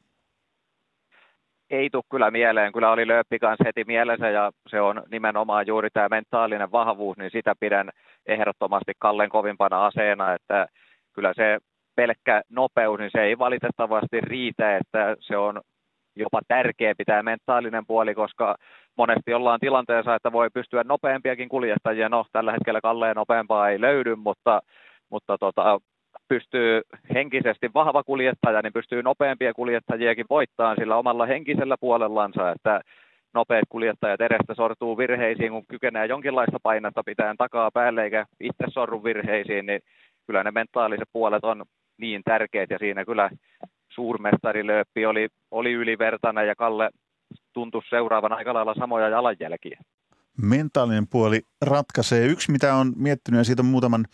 Ei 1.69 1.89
tule 1.89 2.03
kyllä 2.11 2.31
mieleen. 2.31 2.73
Kyllä 2.73 2.91
oli 2.91 3.07
Lööppi 3.07 3.39
kanssa 3.39 3.63
heti 3.65 3.83
mielessä 3.83 4.29
ja 4.29 4.51
se 4.69 4.81
on 4.81 5.03
nimenomaan 5.11 5.67
juuri 5.67 5.89
tämä 5.89 6.07
mentaalinen 6.09 6.71
vahvuus, 6.71 7.17
niin 7.17 7.31
sitä 7.31 7.53
pidän 7.59 7.89
ehdottomasti 8.25 8.91
Kallen 8.99 9.29
kovimpana 9.29 9.85
aseena, 9.85 10.33
että 10.33 10.67
kyllä 11.13 11.33
se 11.35 11.57
pelkkä 11.95 12.41
nopeus, 12.49 12.99
niin 12.99 13.11
se 13.11 13.21
ei 13.21 13.37
valitettavasti 13.37 14.21
riitä, 14.21 14.77
että 14.77 15.15
se 15.19 15.37
on 15.37 15.61
jopa 16.17 16.41
tärkeä 16.47 16.93
pitää 16.97 17.23
mentaalinen 17.23 17.85
puoli, 17.85 18.15
koska 18.15 18.55
monesti 18.97 19.33
ollaan 19.33 19.59
tilanteessa, 19.59 20.15
että 20.15 20.31
voi 20.31 20.49
pystyä 20.53 20.83
nopeampiakin 20.83 21.49
kuljettajia. 21.49 22.09
No, 22.09 22.25
tällä 22.31 22.51
hetkellä 22.51 22.81
Kalleen 22.81 23.15
nopeampaa 23.15 23.69
ei 23.69 23.81
löydy, 23.81 24.15
mutta, 24.15 24.61
mutta 25.09 25.37
tota, 25.37 25.79
pystyy 26.27 26.81
henkisesti 27.13 27.69
vahva 27.73 28.03
kuljettaja, 28.03 28.61
niin 28.61 28.73
pystyy 28.73 29.03
nopeampia 29.03 29.53
kuljettajiakin 29.53 30.25
voittamaan 30.29 30.77
sillä 30.79 30.95
omalla 30.97 31.25
henkisellä 31.25 31.75
puolellansa, 31.79 32.51
että 32.51 32.81
nopeat 33.33 33.65
kuljettajat 33.69 34.21
edestä 34.21 34.53
sortuu 34.55 34.97
virheisiin, 34.97 35.51
kun 35.51 35.65
kykenee 35.67 36.05
jonkinlaista 36.05 36.57
painetta 36.63 37.03
pitää 37.05 37.35
takaa 37.37 37.71
päälle 37.73 38.03
eikä 38.03 38.25
itse 38.39 38.65
sorru 38.69 39.03
virheisiin, 39.03 39.65
niin 39.65 39.81
kyllä 40.27 40.43
ne 40.43 40.51
mentaaliset 40.51 41.09
puolet 41.13 41.43
on 41.43 41.65
niin 41.97 42.21
tärkeät 42.25 42.69
ja 42.69 42.77
siinä 42.77 43.05
kyllä 43.05 43.29
suurmestari 43.89 44.67
Lööppi 44.67 45.05
oli, 45.05 45.27
oli 45.51 45.71
ylivertainen 45.71 46.47
ja 46.47 46.55
Kalle 46.55 46.89
tuntui 47.53 47.81
seuraavan 47.89 48.33
aika 48.33 48.53
lailla 48.53 48.75
samoja 48.79 49.09
jalanjälkiä. 49.09 49.79
Mentaalinen 50.41 51.07
puoli 51.07 51.41
ratkaisee. 51.61 52.25
Yksi, 52.25 52.51
mitä 52.51 52.75
on 52.75 52.93
miettinyt 52.95 53.37
ja 53.37 53.43
siitä 53.43 53.61
on 53.61 53.65
muutaman, 53.65 54.05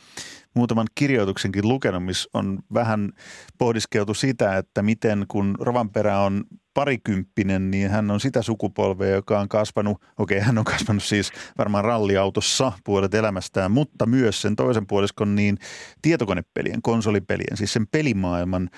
muutaman 0.56 0.88
kirjoituksenkin 0.96 1.68
lukenut, 1.68 2.06
missä 2.06 2.30
on 2.34 2.60
vähän 2.74 3.10
pohdiskeltu 3.58 4.14
sitä, 4.14 4.58
että 4.58 4.82
miten 4.82 5.26
kun 5.28 5.56
Rovanperä 5.60 6.20
on 6.20 6.44
parikymppinen, 6.74 7.72
niin 7.72 7.90
hän 7.90 8.12
on 8.12 8.20
sitä 8.20 8.42
sukupolvea, 8.42 9.16
joka 9.16 9.40
on 9.40 9.50
kasvanut, 9.50 10.02
okei 10.18 10.40
hän 10.40 10.58
on 10.58 10.64
kasvanut 10.64 11.04
siis 11.04 11.32
varmaan 11.58 11.86
ralliautossa 11.86 12.72
puolet 12.86 13.14
elämästään, 13.14 13.72
mutta 13.72 14.06
myös 14.06 14.42
sen 14.42 14.56
toisen 14.56 14.88
puoliskon 14.88 15.36
niin 15.36 15.58
tietokonepelien, 16.02 16.82
konsolipelien, 16.82 17.58
siis 17.58 17.74
sen 17.74 17.88
pelimaailman 17.88 18.70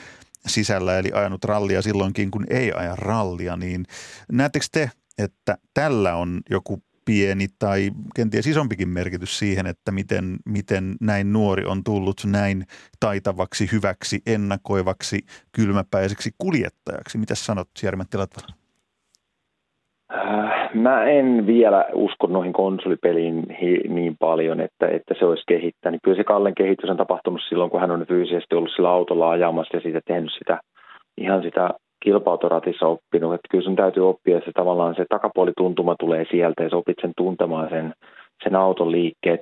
sisällä, 0.48 1.00
eli 1.00 1.12
ajanut 1.14 1.44
rallia 1.44 1.82
silloinkin, 1.82 2.32
kun 2.32 2.46
ei 2.50 2.72
aja 2.72 2.96
rallia, 2.96 3.58
niin 3.58 3.86
näettekö 4.32 4.66
te, 4.72 4.92
että 5.18 5.58
tällä 5.74 6.16
on 6.16 6.42
joku 6.50 6.84
pieni 7.06 7.48
tai 7.60 7.92
kenties 8.16 8.48
isompikin 8.48 8.90
merkitys 8.90 9.40
siihen, 9.40 9.68
että 9.68 9.92
miten, 9.92 10.38
miten 10.46 10.96
näin 11.02 11.34
nuori 11.34 11.66
on 11.66 11.84
tullut 11.84 12.22
näin 12.26 12.68
taitavaksi, 13.00 13.70
hyväksi, 13.72 14.22
ennakoivaksi, 14.26 15.26
kylmäpäiseksi 15.52 16.32
kuljettajaksi. 16.38 17.18
Mitä 17.18 17.36
sanot, 17.36 17.70
Latvala? 18.14 18.65
Äh, 20.14 20.70
mä 20.74 21.04
en 21.04 21.48
vielä 21.48 21.86
usko 21.94 22.28
noihin 22.28 22.54
konsolipeliin 22.54 23.44
niin 23.90 24.16
paljon, 24.20 24.60
että, 24.60 24.88
että 24.88 25.14
se 25.20 25.26
olisi 25.26 25.44
kehittänyt. 25.48 26.00
Kyllä 26.04 26.18
se 26.18 26.24
Kallen 26.24 26.56
kehitys 26.56 26.90
on 26.90 26.98
tapahtunut 26.98 27.42
silloin, 27.50 27.70
kun 27.70 27.80
hän 27.80 27.92
on 27.92 28.06
fyysisesti 28.08 28.56
ollut 28.56 28.72
sillä 28.76 28.90
autolla 28.90 29.30
ajamassa 29.30 29.78
ja 29.78 29.82
siitä 29.82 30.02
tehnyt 30.06 30.32
sitä 30.38 30.60
ihan 31.18 31.42
sitä 31.44 31.70
kilpautoratissa 32.04 32.88
oppinut. 32.88 33.34
Että 33.34 33.48
kyllä 33.52 33.64
sun 33.64 33.76
täytyy 33.76 34.10
oppia, 34.10 34.38
että 34.38 34.46
se 34.46 34.52
tavallaan 34.54 34.96
se 34.96 35.06
takapuolituntuma 35.10 35.96
tulee 36.00 36.26
sieltä 36.32 36.64
ja 36.64 36.70
sä 36.70 36.78
opit 36.78 36.98
sen 37.02 37.12
tuntemaan 37.18 37.70
sen, 37.70 37.94
sen 38.44 38.56
auton 38.56 38.92
liikkeet. 38.92 39.42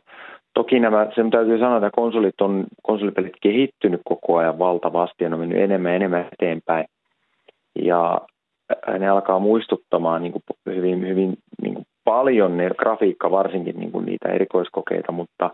Toki 0.54 0.80
nämä, 0.80 1.08
sen 1.15 1.30
täytyy 1.30 1.60
sanoa, 1.60 1.78
että 1.78 1.89
konsolit 1.95 2.41
on, 2.41 2.65
konsolipelit 2.84 3.34
kehittynyt 3.41 4.02
koko 4.06 4.38
ajan 4.38 4.60
valtavasti 4.60 5.23
ja 5.23 5.30
ne 5.30 5.36
on 5.36 5.39
mennyt 5.39 5.62
enemmän 5.62 5.91
ja 5.91 5.95
enemmän 5.95 6.30
eteenpäin. 6.32 6.86
Ja 7.82 8.21
ne 8.99 9.10
alkaa 9.10 9.39
muistuttamaan 9.39 10.21
niin 10.21 10.32
kuin 10.32 10.43
hyvin, 10.65 11.08
hyvin 11.08 11.38
niin 11.62 11.73
kuin 11.73 11.86
paljon, 12.04 12.58
ne 12.58 12.69
grafiikka 12.69 13.32
varsinkin 13.32 13.80
niin 13.80 13.91
kuin 13.91 14.06
niitä 14.06 14.30
erikoiskokeita, 14.30 15.12
mutta, 15.12 15.49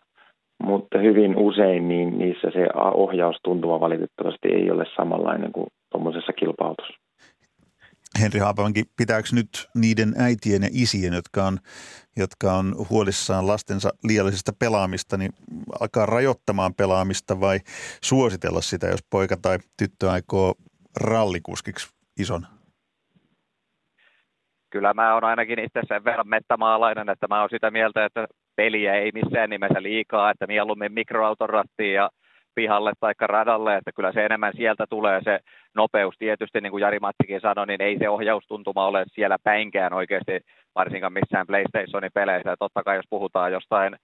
mutta 0.63 0.97
hyvin 0.97 1.37
usein 1.37 1.87
niin 1.87 2.19
niissä 2.19 2.51
se 2.53 2.67
ohjaustuntuma 2.93 3.79
valitettavasti 3.79 4.47
ei 4.47 4.71
ole 4.71 4.85
samanlainen 4.95 5.51
kuin 5.51 5.67
tuommoisessa 5.91 6.33
kilpautussa. 6.33 6.93
Henri 8.21 8.39
Haapamankin, 8.39 8.85
pitääkö 8.97 9.29
nyt 9.31 9.49
niiden 9.75 10.13
äitien 10.17 10.63
ja 10.63 10.69
isien, 10.71 11.13
jotka 11.13 11.45
on, 11.45 11.57
jotka 12.17 12.53
on 12.53 12.75
huolissaan 12.89 13.47
lastensa 13.47 13.89
liiallisesta 14.03 14.51
pelaamista, 14.59 15.17
niin 15.17 15.31
alkaa 15.79 16.05
rajoittamaan 16.05 16.73
pelaamista 16.73 17.39
vai 17.39 17.59
suositella 18.03 18.61
sitä, 18.61 18.87
jos 18.87 18.99
poika 19.09 19.37
tai 19.41 19.57
tyttö 19.77 20.11
aikoo 20.11 20.53
rallikuskiksi 21.01 21.89
ison 22.19 22.45
kyllä 24.69 24.93
mä 24.93 25.13
oon 25.13 25.23
ainakin 25.23 25.59
itse 25.59 25.81
sen 25.87 26.03
verran 26.03 26.27
mettämaalainen, 26.27 27.09
että 27.09 27.27
mä 27.29 27.39
oon 27.39 27.49
sitä 27.49 27.71
mieltä, 27.71 28.05
että 28.05 28.27
peliä 28.55 28.95
ei 28.95 29.11
missään 29.13 29.49
nimessä 29.49 29.81
liikaa, 29.83 30.31
että 30.31 30.47
mieluummin 30.47 30.93
mikroautorattiin 30.93 31.93
ja 31.93 32.09
pihalle 32.55 32.91
tai 32.99 33.13
radalle, 33.19 33.75
että 33.75 33.91
kyllä 33.91 34.11
se 34.11 34.25
enemmän 34.25 34.53
sieltä 34.55 34.85
tulee 34.89 35.21
se 35.23 35.39
nopeus. 35.75 36.15
Tietysti 36.17 36.61
niin 36.61 36.71
kuin 36.71 36.81
Jari 36.81 36.99
Mattikin 36.99 37.41
sanoi, 37.41 37.67
niin 37.67 37.81
ei 37.81 37.97
se 37.99 38.09
ohjaustuntuma 38.09 38.87
ole 38.87 39.05
siellä 39.07 39.37
päinkään 39.43 39.93
oikeasti, 39.93 40.39
varsinkaan 40.75 41.13
missään 41.13 41.47
PlayStationin 41.47 42.11
peleissä. 42.13 42.55
Totta 42.59 42.83
kai 42.83 42.95
jos 42.95 43.05
puhutaan 43.09 43.51
jostain 43.51 43.95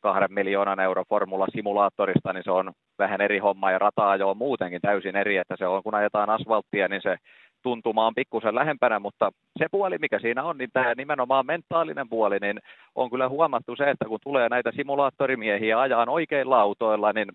kahden 0.00 0.32
miljoonan 0.32 0.80
euro 0.80 1.02
formula-simulaattorista, 1.08 2.32
niin 2.32 2.44
se 2.44 2.50
on 2.50 2.72
vähän 2.98 3.20
eri 3.20 3.38
homma 3.38 3.70
ja 3.70 3.78
rataa 3.78 4.16
jo 4.16 4.30
on 4.30 4.36
muutenkin 4.36 4.80
täysin 4.80 5.16
eri, 5.16 5.36
että 5.36 5.56
se 5.58 5.66
on 5.66 5.82
kun 5.82 5.94
ajetaan 5.94 6.30
asfalttia, 6.30 6.88
niin 6.88 7.02
se 7.02 7.16
tuntuma 7.62 8.06
on 8.06 8.14
pikkusen 8.14 8.54
lähempänä, 8.54 8.98
mutta 8.98 9.32
se 9.58 9.66
puoli, 9.70 9.98
mikä 9.98 10.18
siinä 10.18 10.44
on, 10.44 10.58
niin 10.58 10.70
tämä 10.72 10.94
nimenomaan 10.96 11.46
mentaalinen 11.46 12.08
puoli, 12.08 12.38
niin 12.38 12.58
on 12.94 13.10
kyllä 13.10 13.28
huomattu 13.28 13.76
se, 13.76 13.90
että 13.90 14.04
kun 14.04 14.18
tulee 14.22 14.48
näitä 14.48 14.72
simulaattorimiehiä 14.76 15.80
ajaan 15.80 16.08
oikeilla 16.08 16.60
autoilla, 16.60 17.12
niin 17.12 17.28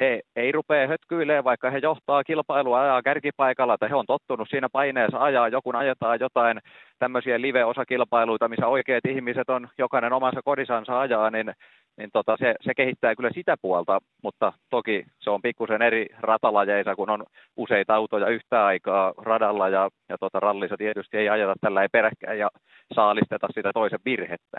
he 0.00 0.20
ei 0.36 0.52
rupea 0.52 0.88
hötkyilemään, 0.88 1.44
vaikka 1.44 1.70
he 1.70 1.78
johtaa 1.78 2.24
kilpailua 2.24 2.80
ajaa 2.80 3.02
kärkipaikalla, 3.02 3.74
että 3.74 3.88
he 3.88 3.94
on 3.94 4.06
tottunut 4.06 4.48
siinä 4.50 4.68
paineessa 4.68 5.18
ajaa, 5.18 5.48
joku 5.48 5.70
ajetaan 5.74 6.20
jotain 6.20 6.60
tämmöisiä 6.98 7.40
live-osakilpailuita, 7.40 8.48
missä 8.48 8.66
oikeat 8.66 9.06
ihmiset 9.06 9.50
on 9.50 9.68
jokainen 9.78 10.12
omassa 10.12 10.40
kodisansa 10.44 11.00
ajaa, 11.00 11.30
niin, 11.30 11.52
niin 11.96 12.10
tota, 12.12 12.36
se, 12.38 12.54
se, 12.60 12.74
kehittää 12.74 13.16
kyllä 13.16 13.30
sitä 13.34 13.56
puolta, 13.62 13.98
mutta 14.22 14.52
toki 14.70 15.04
se 15.20 15.30
on 15.30 15.42
pikkusen 15.42 15.82
eri 15.82 16.06
ratalajeissa, 16.20 16.96
kun 16.96 17.10
on 17.10 17.24
useita 17.56 17.94
autoja 17.94 18.28
yhtä 18.28 18.66
aikaa 18.66 19.12
radalla 19.16 19.68
ja, 19.68 19.88
ja 20.08 20.18
tota, 20.18 20.40
rallissa 20.40 20.76
tietysti 20.76 21.16
ei 21.16 21.28
ajeta 21.28 21.54
tällä 21.60 21.82
ei 21.82 21.88
peräkkäin 21.92 22.38
ja 22.38 22.50
saalisteta 22.94 23.48
sitä 23.54 23.70
toisen 23.74 24.00
virhettä. 24.04 24.58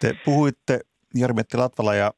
Te 0.00 0.14
puhuitte 0.24 0.80
Jarmetti 1.14 1.56
Latvala 1.56 1.94
ja 1.94 2.10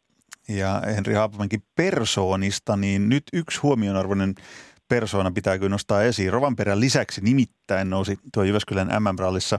ja 0.49 0.83
Henri 0.87 1.15
Haapamankin 1.15 1.63
persoonista, 1.75 2.77
niin 2.77 3.09
nyt 3.09 3.25
yksi 3.33 3.61
huomionarvoinen 3.61 4.35
persoona 4.89 5.31
pitää 5.31 5.59
kyllä 5.59 5.71
nostaa 5.71 6.03
esiin. 6.03 6.33
Rovanperän 6.33 6.81
lisäksi 6.81 7.21
nimittäin 7.21 7.91
nousi 7.91 8.19
tuo 8.35 8.43
Jyväskylän 8.43 8.89
MM-rallissa, 8.89 9.59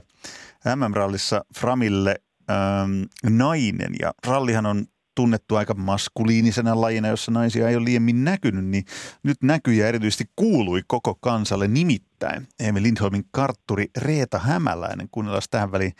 MM-rallissa 0.76 1.44
Framille 1.58 2.16
ähm, 2.50 3.36
nainen 3.38 3.94
ja 4.00 4.12
rallihan 4.26 4.66
on 4.66 4.86
tunnettu 5.14 5.56
aika 5.56 5.74
maskuliinisena 5.74 6.80
lajina, 6.80 7.08
jossa 7.08 7.32
naisia 7.32 7.68
ei 7.68 7.76
ole 7.76 7.84
liiemmin 7.84 8.24
näkynyt, 8.24 8.64
niin 8.64 8.84
nyt 9.22 9.36
näkyi 9.42 9.78
ja 9.78 9.88
erityisesti 9.88 10.24
kuului 10.36 10.82
koko 10.86 11.14
kansalle 11.14 11.68
nimittäin. 11.68 12.48
Emil 12.60 12.82
Lindholmin 12.82 13.24
kartturi 13.30 13.86
Reeta 13.96 14.38
Hämäläinen. 14.38 15.08
Kuunnellaan 15.10 15.42
tähän 15.50 15.72
väliin 15.72 15.92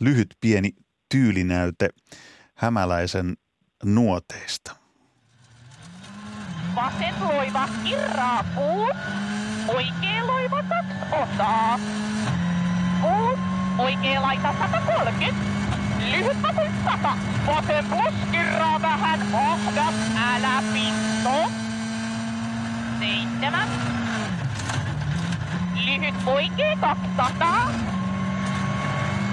lyhyt 0.00 0.36
pieni 0.40 0.72
tyylinäyte 1.10 1.88
Hämäläisen 2.54 3.36
nuoteista. 3.84 4.76
Vasen 6.74 7.14
loiva 7.20 7.68
irraa 7.84 8.44
puut, 8.54 8.96
oikea 9.68 10.26
loiva 10.26 10.62
kaksi 10.62 10.96
osaa. 11.12 11.80
Puut, 13.02 13.38
oikea 13.78 14.22
laita 14.22 14.54
130, 14.58 15.56
Lyhyt 16.10 16.42
vasen 16.42 16.72
sata. 16.84 17.12
Vasen 17.46 17.84
puskirraa 17.84 18.82
vähän. 18.82 19.20
Ohdas, 19.34 19.94
älä 20.16 20.62
pitto. 20.72 21.50
Seitsemän. 22.98 23.68
Lyhyt 25.84 26.14
oikee 26.26 26.76
200. 26.80 27.70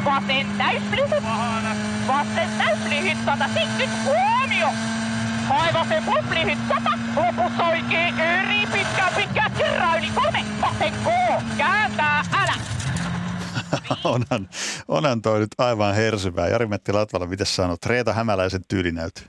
Vasen 0.06 0.48
täyslyhyt. 0.58 1.24
Vasen 2.08 2.50
täyslyhyt 2.58 3.18
170. 3.26 3.98
Huomio! 4.06 4.68
Hai 5.50 5.74
vasen 5.74 6.04
pluslyhyt 6.04 6.58
100. 6.68 6.90
Lopussa 7.16 7.64
oikee 7.68 8.08
eri 8.40 8.62
pitkä 8.74 9.06
pitkä 9.18 9.44
kirra 9.58 9.96
yli 9.98 10.08
kolme. 10.16 10.40
Vasen 10.62 10.94
K. 11.04 11.08
Kääntää 11.58 12.22
älä. 12.42 12.54
onhan, 14.14 14.48
onhan 14.88 15.22
toi 15.22 15.40
nyt 15.40 15.54
aivan 15.58 15.96
hersyvää. 15.96 16.48
Jari-Metti 16.48 16.94
Latvala, 16.94 17.26
mitä 17.26 17.46
sanot? 17.46 17.86
Reeta 17.86 18.14
Hämäläisen 18.14 18.62
tyylinäytö. 18.70 19.22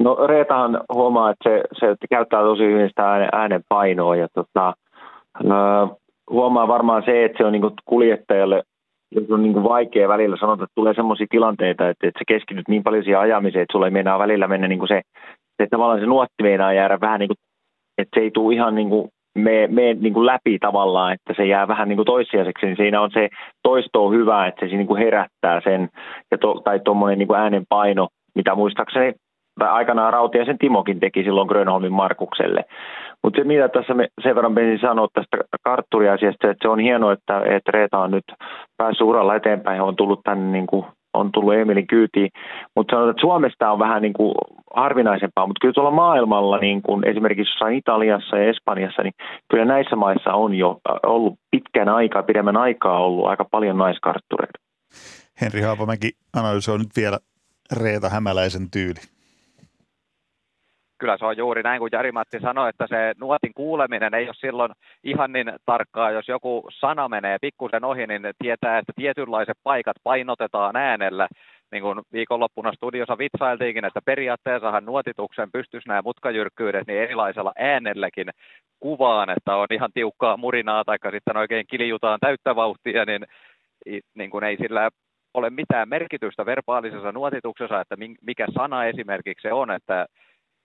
No 0.00 0.26
Reetahan 0.26 0.80
huomaa, 0.92 1.30
että 1.30 1.50
se, 1.50 1.62
se 1.80 2.06
käyttää 2.10 2.40
tosi 2.40 2.62
hyvin 2.62 2.88
sitä 2.88 3.10
äänen, 3.10 3.28
äänen 3.32 3.62
painoa 3.68 4.16
ja 4.16 4.28
tota, 4.34 4.74
no, 5.42 5.56
huomaa 6.30 6.68
varmaan 6.68 7.02
se, 7.06 7.24
että 7.24 7.38
se 7.38 7.44
on 7.44 7.52
niin 7.52 7.62
kuljettajalle 7.84 8.62
jos 9.14 9.30
on 9.30 9.42
niin 9.42 9.64
vaikea 9.64 10.08
välillä 10.08 10.36
sanoa, 10.36 10.54
että 10.54 10.66
tulee 10.74 10.94
sellaisia 10.94 11.26
tilanteita, 11.30 11.88
että, 11.88 12.06
että 12.06 12.18
se 12.18 12.24
keskityt 12.28 12.68
niin 12.68 12.82
paljon 12.82 13.04
siihen 13.04 13.20
ajamiseen, 13.20 13.62
että 13.62 13.72
sulla 13.72 13.86
ei 13.86 13.90
meinaa 13.90 14.18
välillä 14.18 14.48
mennä 14.48 14.68
niin 14.68 14.78
kuin 14.78 14.88
se, 14.88 15.00
että 15.58 15.76
tavallaan 15.76 16.00
se 16.00 16.06
nuotti 16.06 16.42
meinaa 16.42 16.72
jäädä 16.72 17.00
vähän 17.00 17.20
niin 17.20 17.28
kuin, 17.28 17.36
että 17.98 18.20
se 18.20 18.24
ei 18.24 18.30
tule 18.30 18.54
ihan 18.54 18.74
niin 18.74 18.88
kuin 18.88 19.08
me, 19.38 19.68
me 19.70 19.94
niin 19.94 20.14
kuin 20.14 20.26
läpi 20.26 20.58
tavallaan, 20.58 21.12
että 21.12 21.34
se 21.36 21.46
jää 21.46 21.68
vähän 21.68 21.88
niin 21.88 21.96
kuin 21.96 22.06
toissijaiseksi, 22.06 22.66
niin 22.66 22.76
siinä 22.76 23.00
on 23.00 23.10
se 23.10 23.28
toisto 23.62 24.06
on 24.06 24.14
hyvä, 24.14 24.46
että 24.46 24.68
se 24.68 24.76
niin 24.76 24.86
kuin 24.86 25.02
herättää 25.02 25.60
sen, 25.64 25.88
ja 26.30 26.38
to, 26.38 26.60
tai 26.64 26.80
tuommoinen 26.80 27.18
niin 27.18 27.34
äänen 27.36 27.64
paino, 27.68 28.08
mitä 28.34 28.54
muistaakseni 28.54 29.12
tai 29.58 29.68
aikanaan 29.68 30.12
Rautiaisen 30.12 30.58
Timokin 30.58 31.00
teki 31.00 31.22
silloin 31.22 31.48
Grönholmin 31.48 31.92
Markukselle. 31.92 32.64
Mutta 33.22 33.40
se, 33.40 33.44
mitä 33.44 33.68
tässä 33.68 33.94
me 33.94 34.08
sen 34.22 34.34
verran 34.34 34.52
menisin 34.52 34.88
sanoa 34.88 35.08
tästä 35.12 35.36
kartturiasiasta, 35.64 36.50
että 36.50 36.62
se 36.62 36.68
on 36.68 36.78
hienoa, 36.78 37.12
että, 37.12 37.38
että 37.38 37.72
Reeta 37.72 37.98
on 37.98 38.10
nyt 38.10 38.24
päässyt 38.76 39.06
uralla 39.06 39.36
eteenpäin, 39.36 39.80
on 39.80 39.96
tullut 39.96 40.20
tänne 40.24 40.52
niin 40.52 40.66
kuin 40.66 40.84
on 41.14 41.32
tullut 41.32 41.54
Emilin 41.54 41.86
kyytiin. 41.86 42.30
Mutta 42.76 42.90
sanotaan, 42.90 43.10
että 43.10 43.20
Suomesta 43.20 43.70
on 43.70 43.78
vähän 43.78 44.02
niin 44.02 44.12
kuin 44.12 44.34
harvinaisempaa, 44.74 45.46
mutta 45.46 45.60
kyllä 45.60 45.74
tuolla 45.74 45.90
maailmalla, 45.90 46.58
niin 46.58 46.82
kuin 46.82 47.08
esimerkiksi 47.08 47.50
jossain 47.50 47.76
Italiassa 47.76 48.38
ja 48.38 48.50
Espanjassa, 48.50 49.02
niin 49.02 49.14
kyllä 49.50 49.64
näissä 49.64 49.96
maissa 49.96 50.32
on 50.32 50.54
jo 50.54 50.78
ollut 51.06 51.34
pitkän 51.50 51.88
aikaa, 51.88 52.22
pidemmän 52.22 52.56
aikaa 52.56 53.04
ollut 53.04 53.26
aika 53.26 53.44
paljon 53.50 53.78
naiskarttureita. 53.78 54.58
Henri 55.40 55.60
Haapamäki 55.60 56.10
analysoi 56.36 56.78
nyt 56.78 56.96
vielä 56.96 57.18
Reeta 57.82 58.08
Hämäläisen 58.08 58.70
tyyli 58.70 59.11
kyllä 61.02 61.18
se 61.18 61.26
on 61.26 61.36
juuri 61.36 61.62
näin 61.62 61.78
kuin 61.78 61.88
Jari-Matti 61.92 62.40
sanoi, 62.40 62.68
että 62.68 62.86
se 62.88 63.14
nuotin 63.20 63.54
kuuleminen 63.54 64.14
ei 64.14 64.26
ole 64.26 64.34
silloin 64.34 64.72
ihan 65.04 65.32
niin 65.32 65.52
tarkkaa. 65.66 66.10
Jos 66.10 66.28
joku 66.28 66.64
sana 66.70 67.08
menee 67.08 67.36
pikkusen 67.40 67.84
ohi, 67.84 68.06
niin 68.06 68.22
tietää, 68.38 68.78
että 68.78 68.92
tietynlaiset 68.96 69.58
paikat 69.62 69.96
painotetaan 70.04 70.76
äänellä. 70.76 71.28
Niin 71.72 71.82
kuin 71.82 72.00
viikonloppuna 72.12 72.72
studiossa 72.72 73.18
vitsailtiinkin, 73.18 73.84
että 73.84 74.00
periaatteessahan 74.04 74.84
nuotituksen 74.84 75.52
pystyisi 75.52 75.88
nämä 75.88 76.02
mutkajyrkkyydet 76.04 76.86
niin 76.86 77.02
erilaisella 77.02 77.52
äänelläkin 77.56 78.28
kuvaan, 78.80 79.30
että 79.30 79.56
on 79.56 79.66
ihan 79.70 79.90
tiukkaa 79.94 80.36
murinaa 80.36 80.84
tai 80.84 80.98
sitten 81.10 81.36
oikein 81.36 81.66
kiljutaan 81.70 82.18
täyttä 82.20 82.56
vauhtia, 82.56 83.04
niin, 83.04 83.26
niin 84.14 84.30
kuin 84.30 84.44
ei 84.44 84.56
sillä 84.56 84.90
ole 85.34 85.50
mitään 85.50 85.88
merkitystä 85.88 86.46
verbaalisessa 86.46 87.12
nuotituksessa, 87.12 87.80
että 87.80 87.96
mikä 88.22 88.46
sana 88.54 88.84
esimerkiksi 88.84 89.42
se 89.48 89.52
on, 89.52 89.70
että 89.70 90.06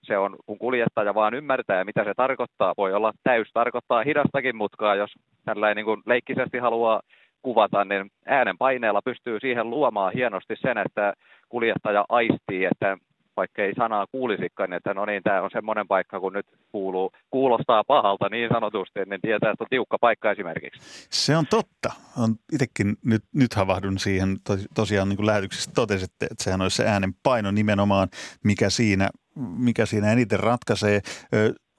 se 0.08 0.18
on, 0.18 0.36
kun 0.46 0.58
kuljettaja 0.58 1.16
vaan 1.16 1.34
ymmärtää, 1.34 1.84
mitä 1.84 2.04
se 2.04 2.14
tarkoittaa. 2.18 2.74
Voi 2.78 2.94
olla 2.94 3.14
täys 3.24 3.48
tarkoittaa 3.54 4.04
hidastakin 4.04 4.56
mutkaa, 4.56 4.96
jos 4.96 5.14
tällä 5.46 5.74
niin 5.74 5.86
kuin 5.86 6.02
leikkisesti 6.06 6.58
haluaa 6.58 7.02
kuvata, 7.42 7.86
niin 7.86 8.12
äänen 8.26 8.58
paineella 8.58 9.02
pystyy 9.02 9.40
siihen 9.40 9.70
luomaan 9.70 10.14
hienosti 10.14 10.56
sen, 10.56 10.78
että 10.78 11.14
kuljettaja 11.50 12.06
aistii, 12.10 12.66
että 12.66 12.98
vaikka 13.38 13.62
ei 13.62 13.74
sanaa 13.74 14.06
kuulisikaan, 14.12 14.74
että 14.74 14.94
no 14.94 15.06
niin, 15.06 15.24
tämä 15.24 15.42
on 15.42 15.50
semmoinen 15.54 15.88
paikka, 15.88 16.20
kun 16.20 16.34
nyt 16.34 16.46
kuuluu, 16.72 17.12
kuulostaa 17.30 17.84
pahalta 17.84 18.30
niin 18.30 18.50
sanotusti, 18.54 19.00
niin 19.06 19.22
tietää, 19.22 19.52
että 19.52 19.64
on 19.64 19.68
tiukka 19.70 19.98
paikka 20.02 20.32
esimerkiksi. 20.32 21.08
Se 21.10 21.38
on 21.38 21.46
totta. 21.50 21.90
On 22.24 22.36
itsekin 22.54 22.96
nyt, 23.06 23.24
nyt 23.34 23.54
havahdun 23.54 24.00
siihen, 24.00 24.38
tosiaan 24.76 25.10
niin 25.10 25.18
kuin 25.18 25.28
lähetyksessä 25.28 25.72
totesitte, 25.76 26.26
että 26.32 26.44
sehän 26.44 26.62
olisi 26.62 26.78
se 26.78 26.88
äänen 26.88 27.14
paino 27.24 27.52
nimenomaan, 27.52 28.08
mikä 28.44 28.70
siinä 28.70 29.10
mikä 29.38 29.86
siinä 29.86 30.12
eniten 30.12 30.40
ratkaisee. 30.40 31.02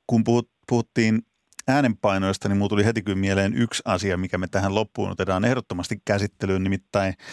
Kun 0.06 0.24
puhut, 0.24 0.50
puhuttiin 0.68 1.22
äänenpainoista, 1.68 2.48
niin 2.48 2.56
mulla 2.56 2.68
tuli 2.68 2.84
heti 2.84 3.02
kyllä 3.02 3.18
mieleen 3.18 3.54
yksi 3.54 3.82
asia, 3.84 4.16
mikä 4.16 4.38
me 4.38 4.46
tähän 4.48 4.74
loppuun 4.74 5.10
otetaan 5.10 5.44
ehdottomasti 5.44 6.02
käsittelyyn, 6.04 6.64
nimittäin– 6.64 7.14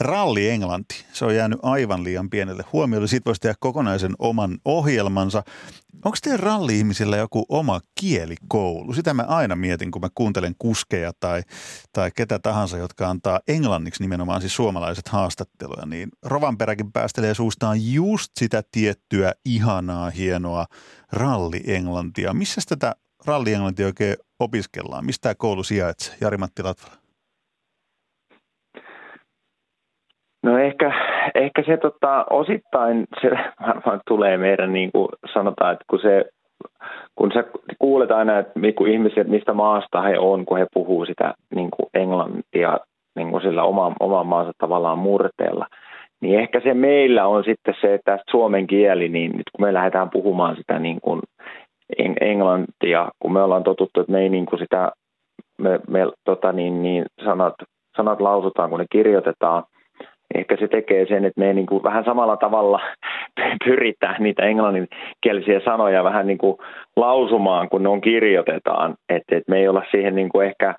Ralli 0.00 0.48
Englanti, 0.48 1.04
se 1.12 1.24
on 1.24 1.36
jäänyt 1.36 1.58
aivan 1.62 2.04
liian 2.04 2.30
pienelle 2.30 2.64
huomiolle. 2.72 3.08
Siitä 3.08 3.24
voisi 3.24 3.40
tehdä 3.40 3.54
kokonaisen 3.60 4.14
oman 4.18 4.58
ohjelmansa. 4.64 5.42
Onko 6.04 6.18
teidän 6.22 6.40
ralli-ihmisillä 6.40 7.16
joku 7.16 7.46
oma 7.48 7.80
kielikoulu? 8.00 8.92
Sitä 8.92 9.14
mä 9.14 9.22
aina 9.22 9.56
mietin, 9.56 9.90
kun 9.90 10.02
mä 10.02 10.08
kuuntelen 10.14 10.54
kuskeja 10.58 11.12
tai, 11.20 11.42
tai 11.92 12.10
ketä 12.16 12.38
tahansa, 12.38 12.78
jotka 12.78 13.10
antaa 13.10 13.40
englanniksi 13.48 14.02
nimenomaan 14.02 14.40
siis 14.40 14.56
suomalaiset 14.56 15.08
haastatteluja. 15.08 15.86
Niin 15.86 16.08
Rovanperäkin 16.22 16.92
päästelee 16.92 17.34
suustaan 17.34 17.92
just 17.92 18.30
sitä 18.38 18.62
tiettyä 18.72 19.32
ihanaa, 19.44 20.10
hienoa 20.10 20.66
ralli-englantia. 21.12 22.34
Missä 22.34 22.60
tätä 22.68 22.94
ralli-englantia 23.26 23.86
oikein 23.86 24.16
opiskellaan? 24.40 25.06
Mistä 25.06 25.22
tämä 25.22 25.34
koulu 25.34 25.62
sijaitsee? 25.62 26.14
Jari-Matti 26.20 26.62
Latvala. 26.62 26.99
No 30.42 30.58
ehkä, 30.58 30.92
ehkä 31.34 31.62
se 31.62 31.76
tota, 31.76 32.26
osittain 32.30 33.06
se 33.20 33.30
varmaan 33.66 34.00
tulee 34.08 34.36
meidän, 34.36 34.72
niin 34.72 34.92
kuin 34.92 35.08
sanotaan, 35.34 35.72
että 35.72 35.84
kun 35.90 35.98
se 36.02 36.24
kun 37.14 37.30
sä 37.34 37.44
kuulet 37.78 38.10
aina, 38.10 38.38
että 38.38 38.52
ihmiset, 38.88 39.28
mistä 39.28 39.52
maasta 39.52 40.02
he 40.02 40.18
on, 40.18 40.46
kun 40.46 40.58
he 40.58 40.66
puhuu 40.74 41.06
sitä 41.06 41.34
niin 41.54 41.70
kuin 41.70 41.88
englantia 41.94 42.78
niin 43.16 43.30
kuin 43.30 43.42
sillä 43.42 43.62
oman, 43.62 43.94
oman 44.00 44.26
maansa 44.26 44.52
tavallaan 44.58 44.98
murteella, 44.98 45.66
niin 46.20 46.40
ehkä 46.40 46.60
se 46.60 46.74
meillä 46.74 47.26
on 47.26 47.44
sitten 47.44 47.74
se, 47.80 47.94
että 47.94 48.18
suomen 48.30 48.66
kieli, 48.66 49.08
niin 49.08 49.30
nyt 49.32 49.50
kun 49.56 49.66
me 49.66 49.74
lähdetään 49.74 50.10
puhumaan 50.10 50.56
sitä 50.56 50.78
niin 50.78 51.00
kuin 51.00 51.20
englantia, 52.20 53.08
kun 53.18 53.32
me 53.32 53.42
ollaan 53.42 53.64
totuttu, 53.64 54.00
että 54.00 54.12
me 54.12 54.20
ei 54.20 54.28
niin 54.28 54.46
kuin 54.46 54.58
sitä, 54.58 54.92
me, 55.58 55.80
me 55.88 56.06
tota 56.24 56.52
niin, 56.52 56.82
niin 56.82 57.04
sanat, 57.24 57.54
sanat 57.96 58.20
lausutaan, 58.20 58.70
kun 58.70 58.78
ne 58.78 58.86
kirjoitetaan– 58.90 59.62
ehkä 60.34 60.56
se 60.56 60.68
tekee 60.68 61.06
sen, 61.06 61.24
että 61.24 61.40
me 61.40 61.52
niin 61.52 61.66
kuin 61.66 61.82
vähän 61.82 62.04
samalla 62.04 62.36
tavalla 62.36 62.80
pyritään 63.64 64.22
niitä 64.22 64.42
englanninkielisiä 64.42 65.60
sanoja 65.64 66.04
vähän 66.04 66.26
niin 66.26 66.38
kuin 66.38 66.56
lausumaan, 66.96 67.68
kun 67.68 67.82
ne 67.82 67.88
on 67.88 68.00
kirjoitetaan. 68.00 68.94
Että 69.08 69.36
et 69.36 69.48
me 69.48 69.58
ei 69.58 69.68
olla 69.68 69.82
siihen 69.90 70.14
niin 70.14 70.28
kuin 70.28 70.46
ehkä, 70.46 70.74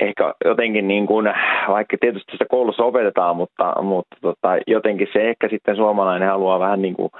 ehkä 0.00 0.34
jotenkin, 0.44 0.88
niin 0.88 1.06
kuin, 1.06 1.26
vaikka 1.68 1.96
tietysti 2.00 2.32
sitä 2.32 2.44
koulussa 2.50 2.84
opetetaan, 2.84 3.36
mutta, 3.36 3.82
mutta 3.82 4.16
tota, 4.20 4.58
jotenkin 4.66 5.08
se 5.12 5.28
ehkä 5.28 5.48
sitten 5.48 5.76
suomalainen 5.76 6.28
haluaa 6.28 6.58
vähän 6.58 6.82
niin 6.82 6.94
kuin 6.94 7.10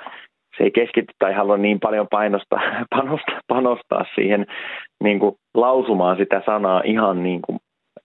se 0.58 0.64
ei 0.64 0.70
keskity 0.70 1.14
tai 1.18 1.32
halua 1.32 1.56
niin 1.56 1.80
paljon 1.80 2.06
painostaa, 2.10 2.60
panostaa, 2.96 3.40
panostaa 3.48 4.04
siihen 4.14 4.46
niin 5.04 5.18
kuin 5.18 5.34
lausumaan 5.54 6.16
sitä 6.16 6.42
sanaa 6.46 6.82
ihan 6.84 7.22
niin, 7.22 7.42
kuin, 7.42 7.58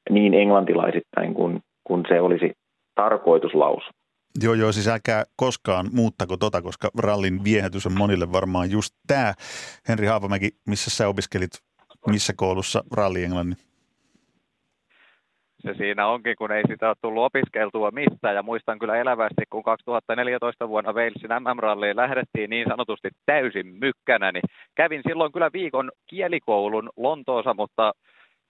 niin 0.10 0.34
englantilaisittain 0.34 1.34
kuin, 1.34 1.60
kuin 1.84 2.04
se 2.08 2.22
olisi 2.22 2.54
tarkoitus 2.96 3.54
lausua. 3.54 3.92
Joo, 4.44 4.54
joo, 4.54 4.72
siis 4.72 4.88
älkää 4.88 5.24
koskaan 5.36 5.90
muuttako 5.94 6.38
tota, 6.38 6.62
koska 6.62 6.90
rallin 6.98 7.44
viehätys 7.44 7.86
on 7.86 7.98
monille 7.98 8.32
varmaan 8.32 8.72
just 8.72 8.96
tämä. 9.08 9.34
Henri 9.88 10.08
Haavamäki, 10.08 10.50
missä 10.68 10.90
sä 10.90 11.08
opiskelit, 11.08 11.52
missä 12.08 12.34
koulussa 12.38 12.84
ralli 12.92 13.24
englannin? 13.24 13.58
se 15.66 15.74
siinä 15.78 16.08
onkin, 16.08 16.36
kun 16.38 16.52
ei 16.52 16.64
sitä 16.68 16.88
ole 16.88 16.96
tullut 17.02 17.24
opiskeltua 17.24 17.92
mistään. 17.92 18.36
Ja 18.36 18.44
muistan 18.44 18.80
kyllä 18.80 18.96
elävästi, 18.96 19.44
kun 19.50 19.64
2014 19.64 20.70
vuonna 20.70 20.94
Walesin 20.94 21.30
MM-ralliin 21.30 21.96
lähdettiin 21.96 22.50
niin 22.50 22.68
sanotusti 22.70 23.10
täysin 23.26 23.68
mykkänä, 23.68 24.32
niin 24.32 24.44
kävin 24.76 25.02
silloin 25.08 25.32
kyllä 25.32 25.50
viikon 25.54 25.92
kielikoulun 26.08 26.90
Lontoossa, 26.98 27.54
mutta 27.54 27.94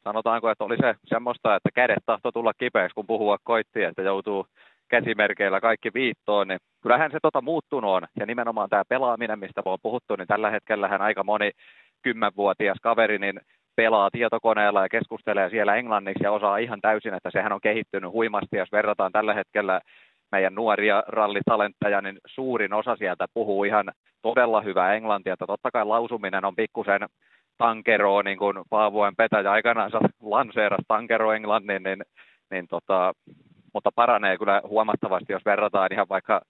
sanotaanko, 0.07 0.49
että 0.49 0.63
oli 0.63 0.77
se 0.77 0.95
semmoista, 1.05 1.55
että 1.55 1.69
kädet 1.73 2.03
tahto 2.05 2.31
tulla 2.31 2.53
kipeäksi, 2.57 2.95
kun 2.95 3.07
puhua 3.07 3.37
koitti, 3.43 3.83
että 3.83 4.01
joutuu 4.01 4.45
käsimerkeillä 4.87 5.61
kaikki 5.61 5.89
viittoon, 5.93 6.47
niin 6.47 6.59
kyllähän 6.81 7.11
se 7.11 7.19
tota 7.21 7.41
muuttunut 7.41 7.91
on. 7.91 8.03
Ja 8.19 8.25
nimenomaan 8.25 8.69
tämä 8.69 8.83
pelaaminen, 8.89 9.39
mistä 9.39 9.61
on 9.65 9.77
puhuttu, 9.81 10.15
niin 10.15 10.27
tällä 10.27 10.49
hetkellähän 10.49 11.01
aika 11.01 11.23
moni 11.23 11.51
kymmenvuotias 12.01 12.77
kaveri 12.81 13.17
niin 13.19 13.39
pelaa 13.75 14.09
tietokoneella 14.11 14.81
ja 14.81 14.89
keskustelee 14.89 15.49
siellä 15.49 15.75
englanniksi 15.75 16.23
ja 16.23 16.31
osaa 16.31 16.57
ihan 16.57 16.81
täysin, 16.81 17.13
että 17.13 17.29
sehän 17.31 17.53
on 17.53 17.61
kehittynyt 17.61 18.11
huimasti. 18.11 18.57
Jos 18.57 18.71
verrataan 18.71 19.11
tällä 19.11 19.33
hetkellä 19.33 19.81
meidän 20.31 20.55
nuoria 20.55 21.03
rallitalentteja, 21.07 22.01
niin 22.01 22.17
suurin 22.27 22.73
osa 22.73 22.95
sieltä 22.95 23.25
puhuu 23.33 23.63
ihan 23.63 23.91
todella 24.21 24.61
hyvää 24.61 24.93
englantia. 24.93 25.33
Että 25.33 25.47
totta 25.47 25.71
kai 25.71 25.85
lausuminen 25.85 26.45
on 26.45 26.55
pikkusen 26.55 27.01
tankeroa, 27.57 28.23
niin 28.23 28.37
kuin 28.37 28.57
Paavoen 28.69 29.15
petäjä 29.15 29.51
aikanaan 29.51 29.91
lanseerasi 30.21 30.83
tankero 30.87 31.33
englannin, 31.33 31.83
niin, 31.83 32.03
niin 32.51 32.67
tota, 32.67 33.13
mutta 33.73 33.91
paranee 33.95 34.37
kyllä 34.37 34.61
huomattavasti, 34.67 35.33
jos 35.33 35.45
verrataan 35.45 35.93
ihan 35.93 36.09
vaikka 36.09 36.41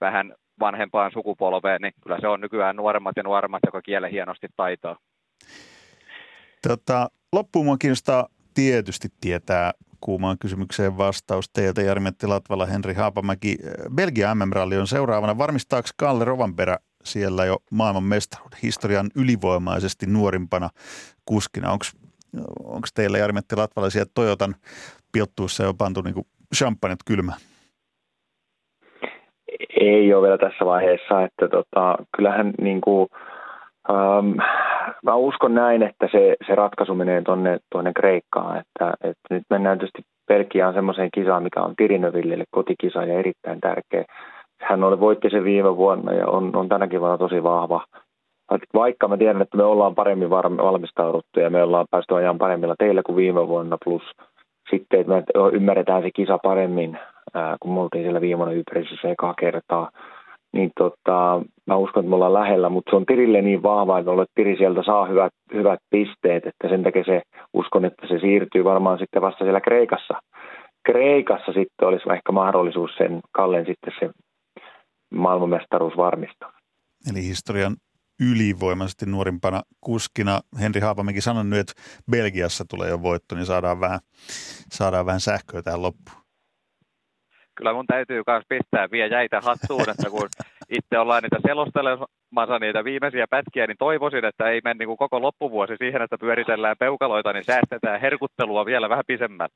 vähän 0.00 0.34
vanhempaan 0.60 1.12
sukupolveen, 1.12 1.80
niin 1.82 1.92
kyllä 2.02 2.18
se 2.20 2.28
on 2.28 2.40
nykyään 2.40 2.76
nuoremmat 2.76 3.16
ja 3.16 3.22
nuoremmat, 3.22 3.60
joka 3.66 3.82
kielen 3.82 4.10
hienosti 4.10 4.46
taitaa. 4.56 4.96
Tota, 6.68 7.08
loppuun 7.32 7.66
mua 7.66 7.76
kiinnostaa 7.76 8.28
tietysti 8.54 9.08
tietää 9.20 9.72
kuumaan 10.00 10.38
kysymykseen 10.38 10.98
vastaus 10.98 11.50
teiltä, 11.50 11.82
Jari-Metti 11.82 12.26
Latvala, 12.26 12.66
Henri 12.66 12.94
Haapamäki. 12.94 13.56
Belgia 13.94 14.34
MM-ralli 14.34 14.78
on 14.78 14.86
seuraavana. 14.86 15.38
Varmistaako 15.38 15.88
Kalle 15.96 16.24
Rovanperä 16.24 16.78
siellä 17.04 17.44
jo 17.44 17.56
maailman 17.70 18.02
mestaruuden 18.04 18.58
historian 18.62 19.06
ylivoimaisesti 19.16 20.06
nuorimpana 20.06 20.68
kuskina? 21.24 21.70
Onko 22.64 22.86
teillä 22.94 23.18
Jari-Metti 23.18 23.56
Latvala 23.56 23.90
siellä 23.90 24.10
Toyotan 24.14 24.54
pilttuussa 25.12 25.64
jo 25.64 25.74
pantu 25.74 26.00
niin 26.00 26.26
champagnat 26.56 26.98
kylmään? 27.06 27.38
Ei 29.80 30.14
ole 30.14 30.22
vielä 30.22 30.38
tässä 30.38 30.64
vaiheessa, 30.64 31.22
että 31.22 31.48
tota, 31.48 31.96
kyllähän 32.16 32.52
niin 32.60 32.80
kuin, 32.80 33.08
ähm, 33.90 34.36
mä 35.04 35.14
uskon 35.14 35.54
näin, 35.54 35.82
että 35.82 36.08
se, 36.12 36.36
se 36.46 36.54
ratkaisu 36.54 36.94
menee 36.94 37.22
tuonne, 37.22 37.58
tuonne 37.72 37.92
Kreikkaan, 37.92 38.56
että, 38.58 38.94
että 39.00 39.34
nyt 39.34 39.42
mennään 39.50 39.78
tietysti 39.78 40.02
Pelkiaan 40.26 40.74
semmoiseen 40.74 41.10
kisaan, 41.14 41.42
mikä 41.42 41.62
on 41.62 41.76
Tirinövillelle 41.76 42.44
kotikisa 42.50 43.04
ja 43.04 43.18
erittäin 43.18 43.60
tärkeä. 43.60 44.04
Hän 44.68 44.84
oli 44.84 45.00
voitti 45.00 45.30
sen 45.30 45.44
viime 45.44 45.76
vuonna 45.76 46.12
ja 46.12 46.26
on, 46.26 46.56
on 46.56 46.68
tänäkin 46.68 47.00
vuonna 47.00 47.18
tosi 47.18 47.42
vahva. 47.42 47.84
Vaikka 48.74 49.08
mä 49.08 49.16
tiedän, 49.16 49.42
että 49.42 49.56
me 49.56 49.64
ollaan 49.64 49.94
paremmin 49.94 50.30
valmistauduttu 50.30 51.40
ja 51.40 51.50
me 51.50 51.62
ollaan 51.62 51.86
päästy 51.90 52.14
ajan 52.14 52.38
paremmilla 52.38 52.74
teillä 52.78 53.02
kuin 53.06 53.16
viime 53.16 53.48
vuonna, 53.48 53.78
plus 53.84 54.02
sitten, 54.70 55.00
että 55.00 55.12
me 55.12 55.48
ymmärretään 55.52 56.02
se 56.02 56.10
kisa 56.10 56.38
paremmin, 56.42 56.98
kun 57.60 57.74
me 57.74 57.80
oltiin 57.80 58.04
siellä 58.04 58.20
viimeinen 58.20 58.56
ympäristössä 58.56 59.08
ekaa 59.10 59.34
kertaa, 59.38 59.90
niin 60.52 60.70
tota, 60.78 61.42
mä 61.66 61.76
uskon, 61.76 62.00
että 62.00 62.08
me 62.08 62.14
ollaan 62.14 62.34
lähellä, 62.34 62.68
mutta 62.68 62.90
se 62.90 62.96
on 62.96 63.06
Tirille 63.06 63.42
niin 63.42 63.62
vahva, 63.62 63.98
että 63.98 64.10
olet 64.10 64.28
Tiri 64.34 64.56
sieltä 64.56 64.82
saa 64.82 65.06
hyvät, 65.06 65.32
hyvät 65.54 65.78
pisteet, 65.90 66.46
että 66.46 66.68
sen 66.68 66.82
takia 66.82 67.04
se, 67.04 67.22
uskon, 67.54 67.84
että 67.84 68.06
se 68.06 68.18
siirtyy 68.18 68.64
varmaan 68.64 68.98
sitten 68.98 69.22
vasta 69.22 69.44
siellä 69.44 69.60
Kreikassa. 69.60 70.14
Kreikassa 70.86 71.52
sitten 71.52 71.88
olisi 71.88 72.12
ehkä 72.12 72.32
mahdollisuus 72.32 72.90
sen 72.96 73.20
Kallen 73.32 73.66
sitten 73.66 73.92
se 74.00 74.10
maailmanmestaruus 75.14 75.96
varmistaa. 75.96 76.52
Eli 77.10 77.22
historian 77.22 77.76
ylivoimaisesti 78.20 79.06
nuorimpana 79.06 79.62
kuskina. 79.80 80.40
Henri 80.60 80.80
Haapamäki 80.80 81.20
sanoi 81.20 81.44
nyt, 81.44 81.60
että 81.60 81.72
Belgiassa 82.10 82.64
tulee 82.68 82.90
jo 82.90 83.02
voitto, 83.02 83.34
niin 83.34 83.46
saadaan 83.46 83.80
vähän, 83.80 84.00
saadaan 84.72 85.06
vähän 85.06 85.20
sähköä 85.20 85.62
tähän 85.62 85.82
loppuun. 85.82 86.24
Kyllä 87.54 87.72
mun 87.72 87.86
täytyy 87.86 88.22
myös 88.26 88.44
pistää 88.48 88.90
vielä 88.90 89.16
jäitä 89.16 89.40
hattuun, 89.40 89.90
että 89.90 90.10
kun 90.10 90.28
itse 90.68 90.98
ollaan 90.98 91.22
niitä 91.22 91.38
selostelemassa 91.46 92.58
niitä 92.60 92.84
viimeisiä 92.84 93.26
pätkiä, 93.30 93.66
niin 93.66 93.76
toivoisin, 93.78 94.24
että 94.24 94.48
ei 94.50 94.60
mene 94.64 94.86
niin 94.86 94.96
koko 94.96 95.22
loppuvuosi 95.22 95.76
siihen, 95.78 96.02
että 96.02 96.18
pyöritellään 96.18 96.76
peukaloita, 96.78 97.32
niin 97.32 97.44
säästetään 97.44 98.00
herkuttelua 98.00 98.66
vielä 98.66 98.88
vähän 98.88 99.04
pisemmälle. 99.06 99.54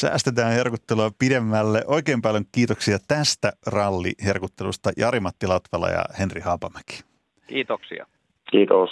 Säästetään 0.00 0.52
herkuttelua 0.52 1.10
pidemmälle. 1.18 1.82
Oikein 1.86 2.22
paljon 2.22 2.44
kiitoksia 2.52 2.98
tästä 3.08 3.52
ralliherkuttelusta 3.66 4.90
Jari-Matti 4.96 5.46
Latvala 5.46 5.88
ja 5.88 6.04
Henri 6.18 6.40
Haapamäki. 6.40 7.00
Kiitoksia. 7.46 8.06
Kiitos. 8.50 8.90